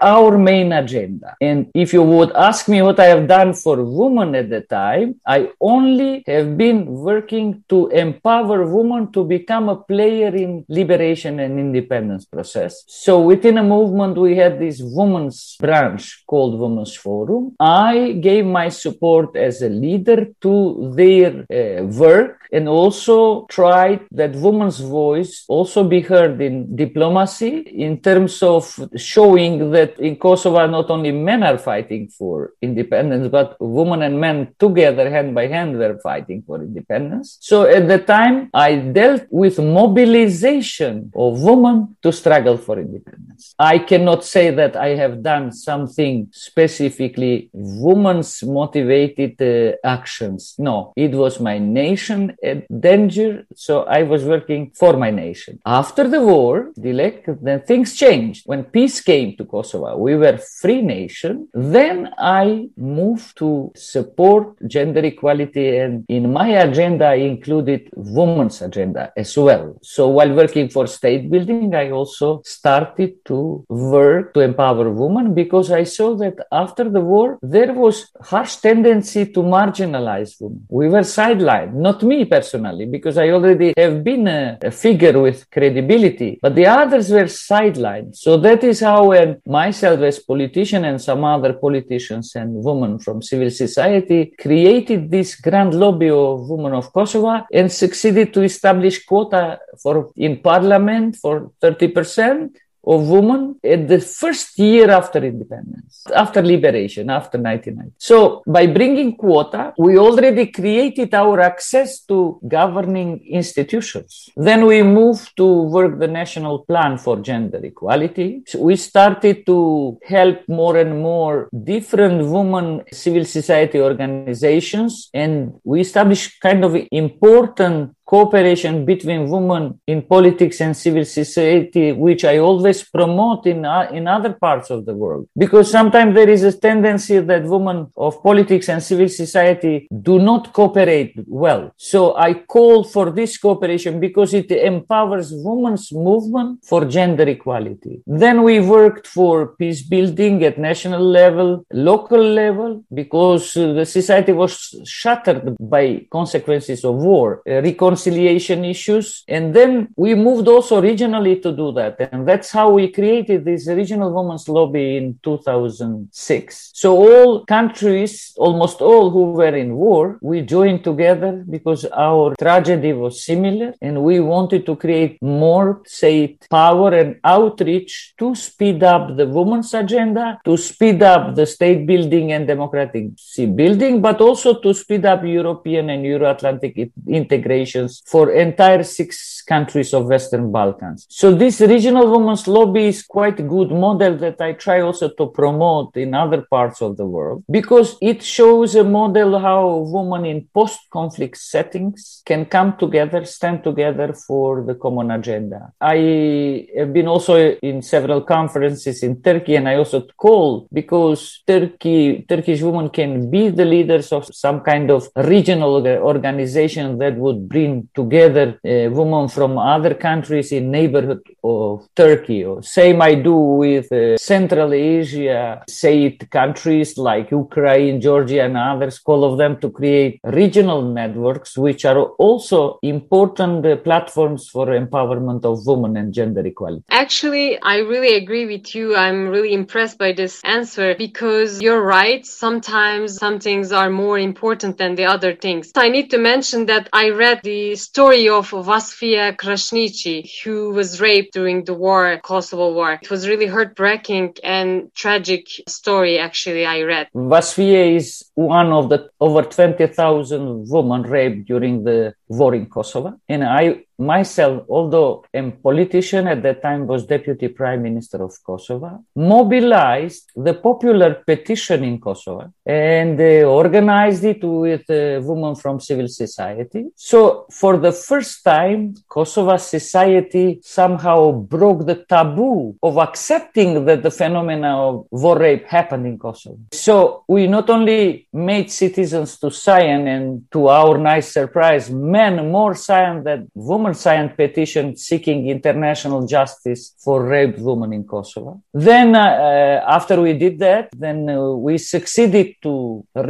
our 0.00 0.38
main 0.38 0.72
agenda. 0.72 1.34
And 1.40 1.70
if 1.74 1.92
you 1.92 2.02
would 2.02 2.32
ask 2.32 2.68
me 2.68 2.82
what 2.82 2.98
I 3.00 3.06
have 3.06 3.26
done 3.26 3.54
for 3.62 3.82
women 3.84 4.34
at 4.34 4.50
the 4.50 4.62
time, 4.62 5.20
I 5.26 5.50
only 5.60 6.24
have 6.26 6.56
been 6.56 6.86
working 6.86 7.64
to 7.68 7.88
empower 7.88 8.66
women 8.66 9.12
to 9.12 9.24
become 9.24 9.68
a 9.68 9.76
player 9.76 10.34
in 10.34 10.64
liberation 10.68 11.40
and 11.40 11.58
independence 11.58 12.24
process. 12.24 12.84
So 12.86 13.20
within 13.20 13.58
a 13.58 13.62
movement, 13.62 14.16
we 14.16 14.36
had 14.36 14.58
this 14.58 14.80
women's 14.82 15.56
branch 15.60 16.24
called 16.26 16.58
Women's 16.58 16.96
Forum. 16.96 17.54
I 17.60 18.12
gave 18.12 18.44
my 18.46 18.68
support 18.68 19.36
as 19.36 19.62
a 19.62 19.68
leader 19.68 20.28
to 20.40 20.92
their 20.94 21.46
uh, 21.50 21.84
work 21.84 22.39
and 22.52 22.68
also 22.68 23.46
tried 23.46 24.00
that 24.10 24.32
women's 24.34 24.80
voice 24.80 25.44
also 25.48 25.84
be 25.84 26.00
heard 26.00 26.40
in 26.40 26.76
diplomacy 26.76 27.58
in 27.58 28.00
terms 28.00 28.42
of 28.42 28.64
showing 28.96 29.70
that 29.70 29.98
in 29.98 30.16
Kosovo 30.16 30.66
not 30.66 30.90
only 30.90 31.12
men 31.12 31.42
are 31.42 31.58
fighting 31.58 32.08
for 32.08 32.52
independence 32.62 33.28
but 33.28 33.56
women 33.60 34.02
and 34.02 34.20
men 34.20 34.54
together 34.58 35.10
hand 35.10 35.34
by 35.34 35.46
hand 35.46 35.78
were 35.78 35.98
fighting 36.02 36.42
for 36.46 36.62
independence. 36.62 37.38
So 37.40 37.64
at 37.64 37.88
the 37.88 37.98
time 37.98 38.50
i 38.54 38.76
dealt 38.76 39.26
with 39.30 39.58
mobilization 39.58 41.12
of 41.14 41.40
women 41.42 41.96
to 42.02 42.12
struggle 42.12 42.56
for 42.56 42.78
independence. 42.78 43.54
I 43.58 43.78
cannot 43.78 44.24
say 44.24 44.50
that 44.50 44.76
i 44.76 44.88
have 44.88 45.22
done 45.22 45.52
something 45.52 46.28
specifically 46.32 47.50
women's 47.52 48.42
motivated 48.42 49.40
uh, 49.40 49.76
actions. 49.84 50.54
No 50.58 50.92
it 50.96 51.12
was 51.12 51.40
my 51.40 51.58
nation 51.58 52.36
a 52.42 52.64
danger. 52.88 53.46
So 53.54 53.84
I 53.84 54.02
was 54.02 54.24
working 54.24 54.72
for 54.74 54.96
my 54.96 55.10
nation. 55.10 55.60
After 55.64 56.08
the 56.08 56.20
war, 56.20 56.72
Dilek, 56.78 57.38
then 57.42 57.62
things 57.62 57.96
changed. 57.96 58.42
When 58.46 58.64
peace 58.64 59.00
came 59.00 59.36
to 59.36 59.44
Kosovo, 59.44 59.96
we 59.96 60.16
were 60.16 60.38
free 60.38 60.82
nation. 60.82 61.48
Then 61.54 62.10
I 62.18 62.68
moved 62.76 63.36
to 63.38 63.72
support 63.76 64.56
gender 64.66 65.00
equality, 65.00 65.76
and 65.78 66.04
in 66.08 66.32
my 66.32 66.48
agenda, 66.48 67.06
I 67.06 67.14
included 67.14 67.90
women's 67.94 68.62
agenda 68.62 69.12
as 69.16 69.36
well. 69.36 69.78
So 69.82 70.08
while 70.08 70.32
working 70.32 70.68
for 70.68 70.86
state 70.86 71.30
building, 71.30 71.74
I 71.74 71.90
also 71.90 72.42
started 72.44 73.24
to 73.26 73.64
work 73.68 74.34
to 74.34 74.40
empower 74.40 74.90
women 74.90 75.34
because 75.34 75.70
I 75.70 75.84
saw 75.84 76.14
that 76.16 76.36
after 76.52 76.88
the 76.88 77.00
war, 77.00 77.38
there 77.42 77.72
was 77.72 78.10
harsh 78.20 78.56
tendency 78.56 79.26
to 79.26 79.40
marginalize 79.40 80.40
women. 80.40 80.66
We 80.68 80.88
were 80.88 81.00
sidelined, 81.00 81.74
not 81.74 82.02
me 82.02 82.24
personally 82.34 82.86
because 82.86 83.16
I 83.18 83.30
already 83.30 83.74
have 83.76 84.02
been 84.04 84.28
a, 84.28 84.58
a, 84.62 84.70
figure 84.70 85.18
with 85.20 85.50
credibility, 85.50 86.38
but 86.40 86.54
the 86.54 86.66
others 86.66 87.10
were 87.10 87.30
sidelined. 87.50 88.16
So 88.16 88.36
that 88.46 88.62
is 88.64 88.80
how 88.80 89.00
when 89.12 89.42
myself 89.44 90.00
as 90.00 90.18
politician 90.18 90.84
and 90.84 91.00
some 91.00 91.24
other 91.24 91.52
politicians 91.52 92.26
and 92.36 92.48
women 92.68 92.98
from 92.98 93.22
civil 93.22 93.50
society 93.50 94.32
created 94.38 95.10
this 95.10 95.34
grand 95.34 95.74
lobby 95.74 96.10
of 96.10 96.48
women 96.48 96.74
of 96.74 96.92
Kosovo 96.92 97.46
and 97.52 97.70
succeeded 97.70 98.32
to 98.34 98.42
establish 98.42 99.04
quota 99.04 99.58
for 99.82 100.12
in 100.16 100.38
parliament 100.38 101.16
for 101.16 101.50
30% 101.62 102.50
of 102.84 103.08
women 103.08 103.56
at 103.62 103.88
the 103.88 104.00
first 104.00 104.58
year 104.58 104.90
after 104.90 105.18
independence, 105.24 106.04
after 106.14 106.42
liberation, 106.42 107.10
after 107.10 107.38
1990. 107.38 107.94
So 107.98 108.42
by 108.46 108.66
bringing 108.66 109.16
quota, 109.16 109.74
we 109.78 109.98
already 109.98 110.46
created 110.46 111.14
our 111.14 111.40
access 111.40 112.00
to 112.06 112.40
governing 112.48 113.24
institutions. 113.26 114.30
Then 114.36 114.66
we 114.66 114.82
moved 114.82 115.36
to 115.36 115.46
work 115.46 115.98
the 115.98 116.08
national 116.08 116.60
plan 116.60 116.98
for 116.98 117.18
gender 117.20 117.60
equality. 117.62 118.42
So 118.46 118.60
we 118.60 118.76
started 118.76 119.44
to 119.46 119.98
help 120.04 120.48
more 120.48 120.76
and 120.78 121.02
more 121.02 121.48
different 121.64 122.26
women 122.26 122.82
civil 122.92 123.24
society 123.24 123.80
organizations 123.80 125.10
and 125.12 125.54
we 125.64 125.80
established 125.80 126.40
kind 126.40 126.64
of 126.64 126.76
important 126.90 127.94
cooperation 128.10 128.84
between 128.84 129.30
women 129.30 129.64
in 129.86 130.02
politics 130.02 130.60
and 130.60 130.76
civil 130.76 131.04
society, 131.04 131.92
which 131.92 132.22
I 132.24 132.38
always 132.38 132.78
promote 132.82 133.46
in, 133.46 133.64
uh, 133.64 133.88
in 133.92 134.08
other 134.08 134.32
parts 134.32 134.68
of 134.70 134.84
the 134.84 134.96
world. 135.02 135.28
Because 135.36 135.70
sometimes 135.70 136.16
there 136.16 136.28
is 136.36 136.42
a 136.42 136.52
tendency 136.68 137.20
that 137.20 137.44
women 137.44 137.78
of 137.96 138.20
politics 138.28 138.68
and 138.68 138.82
civil 138.82 139.08
society 139.08 139.86
do 140.08 140.18
not 140.18 140.52
cooperate 140.52 141.14
well. 141.44 141.72
So 141.76 142.16
I 142.16 142.30
call 142.34 142.82
for 142.82 143.06
this 143.12 143.38
cooperation 143.38 144.00
because 144.00 144.34
it 144.34 144.50
empowers 144.50 145.28
women's 145.32 145.92
movement 145.92 146.64
for 146.64 146.84
gender 146.84 147.26
equality. 147.36 148.02
Then 148.06 148.42
we 148.42 148.58
worked 148.78 149.06
for 149.06 149.54
peace 149.60 149.82
building 149.82 150.42
at 150.48 150.58
national 150.58 151.04
level, 151.20 151.64
local 151.72 152.22
level, 152.42 152.84
because 152.92 153.56
uh, 153.56 153.72
the 153.78 153.86
society 153.86 154.32
was 154.32 154.52
shattered 154.84 155.56
by 155.60 156.06
consequences 156.10 156.84
of 156.84 156.96
war. 156.96 157.42
Uh, 157.48 157.60
reconciliation 158.00 158.64
issues. 158.64 159.24
And 159.28 159.54
then 159.54 159.88
we 159.96 160.14
moved 160.14 160.48
also 160.48 160.80
regionally 160.80 161.40
to 161.42 161.52
do 161.52 161.72
that. 161.72 161.96
And 162.12 162.26
that's 162.26 162.50
how 162.50 162.70
we 162.70 162.88
created 162.88 163.44
this 163.44 163.68
regional 163.68 164.12
women's 164.12 164.48
lobby 164.48 164.96
in 164.96 165.18
2006. 165.22 166.70
So 166.74 166.96
all 166.96 167.44
countries, 167.44 168.32
almost 168.36 168.80
all 168.80 169.10
who 169.10 169.32
were 169.32 169.56
in 169.56 169.74
war, 169.74 170.18
we 170.22 170.42
joined 170.42 170.84
together 170.84 171.44
because 171.48 171.84
our 171.86 172.34
tragedy 172.36 172.92
was 172.92 173.24
similar 173.24 173.74
and 173.80 174.02
we 174.02 174.20
wanted 174.20 174.66
to 174.66 174.76
create 174.76 175.20
more, 175.22 175.82
say, 175.86 176.38
power 176.50 176.92
and 176.94 177.16
outreach 177.24 178.14
to 178.18 178.34
speed 178.34 178.82
up 178.82 179.16
the 179.16 179.26
women's 179.26 179.74
agenda, 179.74 180.40
to 180.44 180.56
speed 180.56 181.02
up 181.02 181.34
the 181.34 181.46
state 181.46 181.86
building 181.86 182.32
and 182.32 182.46
democratic 182.46 183.10
building, 183.54 184.00
but 184.00 184.20
also 184.20 184.58
to 184.60 184.72
speed 184.72 185.04
up 185.04 185.24
European 185.24 185.90
and 185.90 186.04
Euro-Atlantic 186.04 186.92
integration 187.08 187.89
for 188.06 188.30
entire 188.30 188.82
six 188.82 189.42
countries 189.42 189.92
of 189.92 190.06
Western 190.06 190.52
Balkans. 190.52 191.06
So 191.08 191.34
this 191.34 191.60
regional 191.60 192.10
women's 192.10 192.46
lobby 192.46 192.86
is 192.86 193.02
quite 193.02 193.38
a 193.40 193.42
good 193.56 193.70
model 193.70 194.16
that 194.18 194.40
I 194.40 194.52
try 194.52 194.80
also 194.80 195.08
to 195.18 195.26
promote 195.26 195.96
in 195.96 196.14
other 196.14 196.42
parts 196.42 196.80
of 196.80 196.96
the 196.96 197.06
world 197.06 197.44
because 197.50 197.96
it 198.00 198.22
shows 198.22 198.74
a 198.74 198.84
model 198.84 199.38
how 199.38 199.62
women 199.96 200.24
in 200.24 200.48
post-conflict 200.54 201.36
settings 201.36 202.22
can 202.24 202.44
come 202.44 202.76
together, 202.76 203.24
stand 203.24 203.64
together 203.64 204.12
for 204.12 204.62
the 204.68 204.74
common 204.74 205.10
agenda. 205.10 205.72
I 205.80 206.68
have 206.76 206.92
been 206.92 207.08
also 207.08 207.34
in 207.70 207.82
several 207.82 208.20
conferences 208.22 209.02
in 209.02 209.22
Turkey 209.22 209.56
and 209.56 209.68
I 209.68 209.76
also 209.76 210.02
call 210.16 210.68
because 210.72 211.42
Turkey, 211.46 212.24
Turkish 212.28 212.62
women 212.62 212.90
can 212.90 213.30
be 213.30 213.48
the 213.48 213.64
leaders 213.64 214.12
of 214.12 214.26
some 214.32 214.60
kind 214.60 214.90
of 214.90 215.08
regional 215.16 215.86
organization 216.12 216.98
that 216.98 217.16
would 217.16 217.48
bring 217.48 217.79
together 217.94 218.58
uh, 218.64 218.90
women 218.90 219.28
from 219.28 219.58
other 219.58 219.94
countries 219.94 220.52
in 220.52 220.70
neighborhood 220.70 221.22
of 221.44 221.88
Turkey. 221.94 222.44
Or 222.44 222.62
same 222.62 223.02
I 223.02 223.14
do 223.14 223.34
with 223.34 223.90
uh, 223.92 224.16
Central 224.16 224.72
Asia, 224.72 225.62
say 225.68 226.04
it 226.04 226.30
countries 226.30 226.96
like 226.98 227.30
Ukraine, 227.30 228.00
Georgia, 228.00 228.42
and 228.44 228.56
others. 228.56 229.00
All 229.04 229.24
of 229.24 229.38
them 229.38 229.58
to 229.60 229.70
create 229.70 230.20
regional 230.24 230.82
networks, 230.82 231.58
which 231.58 231.84
are 231.84 232.00
also 232.26 232.78
important 232.82 233.66
uh, 233.66 233.76
platforms 233.76 234.48
for 234.48 234.66
empowerment 234.66 235.44
of 235.44 235.66
women 235.66 235.96
and 235.96 236.12
gender 236.12 236.44
equality. 236.46 236.84
Actually, 236.90 237.60
I 237.60 237.78
really 237.78 238.14
agree 238.22 238.46
with 238.46 238.74
you. 238.74 238.96
I'm 238.96 239.28
really 239.28 239.52
impressed 239.52 239.98
by 239.98 240.12
this 240.12 240.40
answer 240.44 240.94
because 240.96 241.60
you're 241.60 241.84
right. 242.00 242.24
Sometimes 242.24 243.16
some 243.16 243.38
things 243.40 243.72
are 243.72 243.90
more 243.90 244.18
important 244.18 244.78
than 244.78 244.94
the 244.94 245.06
other 245.06 245.34
things. 245.34 245.72
I 245.76 245.88
need 245.88 246.10
to 246.10 246.18
mention 246.18 246.66
that 246.66 246.88
I 246.92 247.10
read 247.10 247.40
the 247.42 247.59
story 247.76 248.28
of 248.28 248.50
Vasfije 248.50 249.36
Krasniqi, 249.36 250.16
who 250.42 250.70
was 250.70 251.00
raped 251.00 251.32
during 251.34 251.64
the 251.64 251.74
war, 251.74 252.18
Kosovo 252.22 252.72
War. 252.72 252.98
It 253.02 253.10
was 253.10 253.28
really 253.28 253.46
heartbreaking 253.46 254.36
and 254.44 254.92
tragic 254.94 255.46
story, 255.68 256.18
actually, 256.18 256.64
I 256.66 256.82
read. 256.82 257.08
Vasfije 257.14 257.96
is 257.96 258.24
one 258.34 258.72
of 258.72 258.88
the 258.88 259.08
over 259.20 259.42
20,000 259.42 260.68
women 260.68 261.02
raped 261.02 261.46
during 261.46 261.84
the 261.84 262.14
war 262.30 262.54
in 262.54 262.66
Kosovo. 262.66 263.20
And 263.28 263.44
I 263.44 263.84
myself, 264.00 264.64
although 264.68 265.24
a 265.34 265.50
politician 265.50 266.26
at 266.26 266.42
that 266.42 266.62
time 266.62 266.86
was 266.86 267.06
deputy 267.06 267.48
prime 267.48 267.82
minister 267.82 268.22
of 268.24 268.32
Kosovo, 268.42 269.04
mobilized 269.14 270.32
the 270.34 270.54
popular 270.54 271.22
petition 271.26 271.84
in 271.84 272.00
Kosovo 272.00 272.52
and 272.64 273.20
uh, 273.20 273.44
organized 273.44 274.24
it 274.24 274.42
with 274.42 274.88
uh, 274.90 275.20
women 275.22 275.54
from 275.54 275.78
civil 275.80 276.08
society. 276.08 276.86
So 276.96 277.46
for 277.50 277.76
the 277.76 277.92
first 277.92 278.42
time, 278.42 278.94
Kosovo 279.08 279.56
society 279.58 280.60
somehow 280.62 281.32
broke 281.32 281.84
the 281.86 282.04
taboo 282.08 282.76
of 282.82 282.96
accepting 282.96 283.84
that 283.84 284.02
the 284.02 284.10
phenomena 284.10 284.78
of 284.88 285.06
war 285.10 285.38
rape 285.38 285.66
happened 285.66 286.06
in 286.06 286.18
Kosovo. 286.18 286.58
So 286.72 287.24
we 287.28 287.46
not 287.46 287.68
only 287.68 288.28
made 288.32 288.70
citizens 288.70 289.38
to 289.40 289.50
sign 289.50 290.08
and 290.08 290.50
to 290.52 290.68
our 290.68 290.96
nice 290.96 291.32
surprise, 291.32 291.90
men 292.20 292.34
more 292.58 292.74
signed 292.88 293.20
than 293.28 293.40
women 293.54 293.94
signed 294.06 294.30
petition 294.42 294.86
seeking 295.08 295.38
international 295.56 296.20
justice 296.36 296.82
for 297.04 297.16
raped 297.34 297.60
women 297.68 297.90
in 297.98 298.02
Kosovo. 298.12 298.52
Then, 298.90 299.08
uh, 299.14 299.20
uh, 299.48 299.76
after 299.98 300.16
we 300.26 300.32
did 300.44 300.54
that, 300.66 300.84
then 301.04 301.18
uh, 301.28 301.36
we 301.66 301.74
succeeded 301.94 302.48
to 302.66 302.74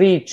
reach 0.05 0.33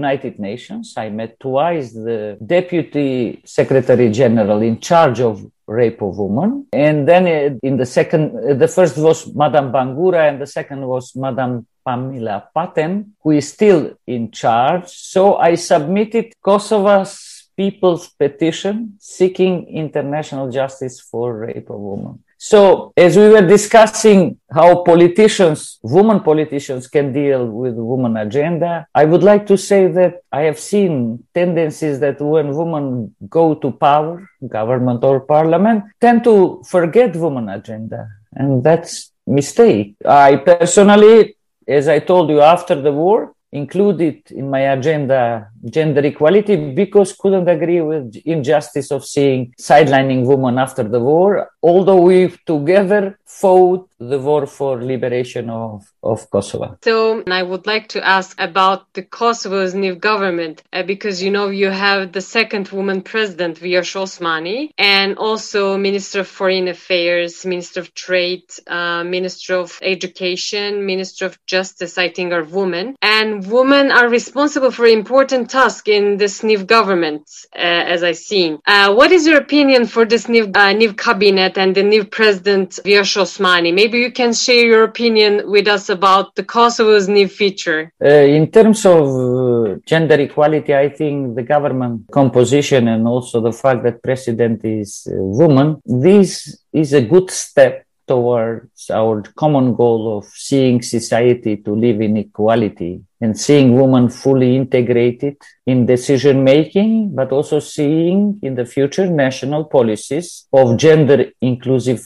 United 0.00 0.34
Nations. 0.48 0.84
I 1.04 1.08
met 1.20 1.32
twice 1.46 1.86
the 2.08 2.20
Deputy 2.56 3.42
Secretary 3.58 4.08
General 4.22 4.60
in 4.70 4.76
charge 4.90 5.20
of 5.20 5.34
rape 5.66 6.02
of 6.02 6.18
women. 6.18 6.66
And 6.72 7.08
then 7.10 7.24
uh, 7.26 7.58
in 7.68 7.74
the 7.82 7.86
second, 7.98 8.24
uh, 8.36 8.54
the 8.62 8.68
first 8.76 8.94
was 8.98 9.18
Madame 9.34 9.68
Bangura 9.72 10.28
and 10.28 10.40
the 10.40 10.50
second 10.58 10.80
was 10.86 11.04
Madame 11.16 11.66
Pramila 11.86 12.36
Patten, 12.54 12.92
who 13.22 13.30
is 13.32 13.46
still 13.56 13.82
in 14.06 14.30
charge. 14.30 14.88
So 14.88 15.36
I 15.36 15.56
submitted 15.56 16.26
Kosovo's 16.44 17.31
people's 17.56 18.08
petition 18.08 18.96
seeking 18.98 19.68
international 19.68 20.50
justice 20.50 21.00
for 21.00 21.36
rape 21.36 21.70
of 21.70 21.78
women. 21.78 22.22
So, 22.38 22.92
as 22.96 23.16
we 23.16 23.28
were 23.28 23.46
discussing 23.46 24.36
how 24.52 24.82
politicians, 24.82 25.78
women 25.80 26.18
politicians 26.20 26.88
can 26.88 27.12
deal 27.12 27.46
with 27.46 27.74
women 27.74 28.16
agenda, 28.16 28.84
I 28.92 29.04
would 29.04 29.22
like 29.22 29.46
to 29.46 29.56
say 29.56 29.86
that 29.86 30.22
I 30.32 30.40
have 30.42 30.58
seen 30.58 31.22
tendencies 31.32 32.00
that 32.00 32.20
when 32.20 32.48
women 32.48 33.14
go 33.28 33.54
to 33.54 33.70
power, 33.70 34.28
government 34.48 35.04
or 35.04 35.20
parliament, 35.20 35.84
tend 36.00 36.24
to 36.24 36.64
forget 36.66 37.14
women 37.14 37.48
agenda. 37.48 38.08
And 38.32 38.64
that's 38.64 39.12
mistake. 39.24 39.94
I 40.04 40.34
personally, 40.34 41.36
as 41.68 41.86
I 41.86 42.00
told 42.00 42.28
you 42.28 42.40
after 42.40 42.74
the 42.74 42.90
war, 42.92 43.34
included 43.52 44.22
in 44.30 44.50
my 44.50 44.72
agenda 44.72 45.48
gender 45.64 46.04
equality 46.04 46.56
because 46.56 47.12
couldn't 47.12 47.48
agree 47.48 47.80
with 47.80 48.16
injustice 48.24 48.90
of 48.90 49.04
seeing 49.04 49.54
sidelining 49.60 50.24
women 50.24 50.58
after 50.58 50.82
the 50.82 51.00
war 51.00 51.50
although 51.62 52.00
we 52.00 52.34
together 52.46 53.18
fought 53.40 53.88
the 53.98 54.18
war 54.18 54.46
for 54.46 54.82
liberation 54.82 55.48
of, 55.48 55.90
of 56.02 56.28
Kosovo. 56.30 56.76
So 56.82 57.22
I 57.26 57.42
would 57.42 57.66
like 57.66 57.88
to 57.90 58.06
ask 58.06 58.34
about 58.38 58.92
the 58.94 59.02
Kosovo's 59.02 59.74
new 59.74 59.94
government 59.94 60.62
uh, 60.72 60.82
because 60.82 61.22
you 61.22 61.30
know 61.30 61.48
you 61.48 61.70
have 61.70 62.12
the 62.12 62.20
second 62.20 62.68
woman 62.68 63.02
president 63.02 63.60
Vjosa 63.60 64.02
Osmani 64.02 64.70
and 64.76 65.16
also 65.18 65.78
Minister 65.78 66.20
of 66.20 66.28
Foreign 66.28 66.68
Affairs, 66.68 67.46
Minister 67.46 67.80
of 67.80 67.94
Trade, 67.94 68.44
uh, 68.66 69.04
Minister 69.04 69.54
of 69.54 69.78
Education, 69.82 70.84
Minister 70.84 71.26
of 71.26 71.38
Justice 71.46 71.96
I 71.98 72.08
think 72.08 72.32
are 72.32 72.44
women 72.44 72.96
and 73.00 73.50
women 73.50 73.92
are 73.92 74.08
responsible 74.08 74.72
for 74.72 74.86
important 74.86 75.48
tasks 75.52 75.88
in 75.98 76.16
this 76.16 76.42
new 76.42 76.60
government 76.76 77.24
uh, 77.54 77.94
as 77.94 78.02
I 78.02 78.12
seen. 78.12 78.52
Uh, 78.66 78.88
what 78.98 79.10
is 79.12 79.26
your 79.28 79.38
opinion 79.46 79.86
for 79.86 80.04
this 80.12 80.24
new 80.34 80.44
uh, 80.54 80.92
cabinet 81.06 81.58
and 81.62 81.74
the 81.74 81.82
new 81.94 82.04
president 82.18 82.68
Vjosa 82.86 83.20
Osmani? 83.24 83.70
Maybe 83.80 83.98
you 83.98 84.12
can 84.20 84.32
share 84.32 84.64
your 84.72 84.84
opinion 84.84 85.32
with 85.54 85.66
us 85.68 85.84
about 85.98 86.34
the 86.36 86.44
Kosovo's 86.54 87.08
new 87.18 87.28
feature. 87.28 87.92
Uh, 88.02 88.08
in 88.38 88.50
terms 88.50 88.80
of 88.86 89.02
uh, 89.02 89.76
gender 89.84 90.18
equality, 90.28 90.74
I 90.74 90.88
think 90.88 91.36
the 91.36 91.46
government 91.54 91.96
composition 92.10 92.88
and 92.88 93.06
also 93.06 93.40
the 93.40 93.52
fact 93.62 93.82
that 93.84 94.02
president 94.02 94.64
is 94.64 95.06
a 95.10 95.22
woman, 95.42 95.82
this 95.84 96.62
is 96.72 96.94
a 96.94 97.02
good 97.02 97.30
step 97.30 97.86
towards 98.12 98.90
our 98.90 99.22
common 99.42 99.74
goal 99.74 100.18
of 100.18 100.24
seeing 100.48 100.82
society 100.82 101.54
to 101.64 101.72
live 101.84 101.98
in 102.06 102.14
equality 102.18 102.94
and 103.22 103.32
seeing 103.46 103.68
women 103.80 104.10
fully 104.10 104.50
integrated 104.54 105.36
in 105.64 105.86
decision 105.86 106.44
making, 106.44 107.14
but 107.14 107.32
also 107.32 107.58
seeing 107.58 108.38
in 108.42 108.54
the 108.54 108.66
future 108.66 109.06
national 109.06 109.64
policies 109.76 110.46
of 110.52 110.76
gender 110.76 111.20
inclusive 111.40 112.00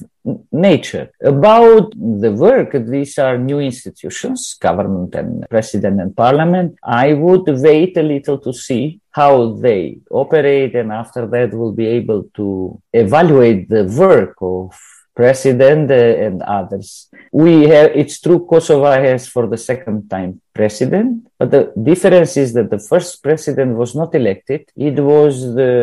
nature. 0.52 1.10
About 1.22 1.86
the 2.22 2.32
work, 2.46 2.70
these 2.94 3.18
are 3.18 3.36
new 3.36 3.58
institutions, 3.58 4.56
government 4.68 5.12
and 5.16 5.44
president 5.48 6.00
and 6.00 6.14
parliament. 6.24 6.76
I 6.84 7.14
would 7.14 7.46
wait 7.68 7.96
a 7.96 8.02
little 8.14 8.38
to 8.46 8.52
see 8.52 9.00
how 9.10 9.54
they 9.64 9.98
operate 10.10 10.74
and 10.76 10.92
after 10.92 11.26
that 11.34 11.48
we'll 11.52 11.72
be 11.84 11.88
able 12.00 12.22
to 12.34 12.46
evaluate 12.92 13.68
the 13.70 13.84
work 14.04 14.36
of 14.40 14.68
president 15.16 15.90
and 15.90 16.42
others. 16.42 17.08
We 17.32 17.64
have, 17.68 17.90
it's 17.96 18.20
true, 18.20 18.46
Kosovo 18.46 18.92
has 18.92 19.26
for 19.26 19.48
the 19.48 19.56
second 19.56 20.08
time 20.08 20.42
president, 20.58 21.08
but 21.38 21.50
the 21.50 21.62
difference 21.90 22.36
is 22.36 22.52
that 22.54 22.70
the 22.70 22.82
first 22.90 23.22
president 23.22 23.76
was 23.76 23.94
not 23.94 24.14
elected. 24.14 24.62
It 24.90 24.96
was 25.14 25.34
the 25.54 25.74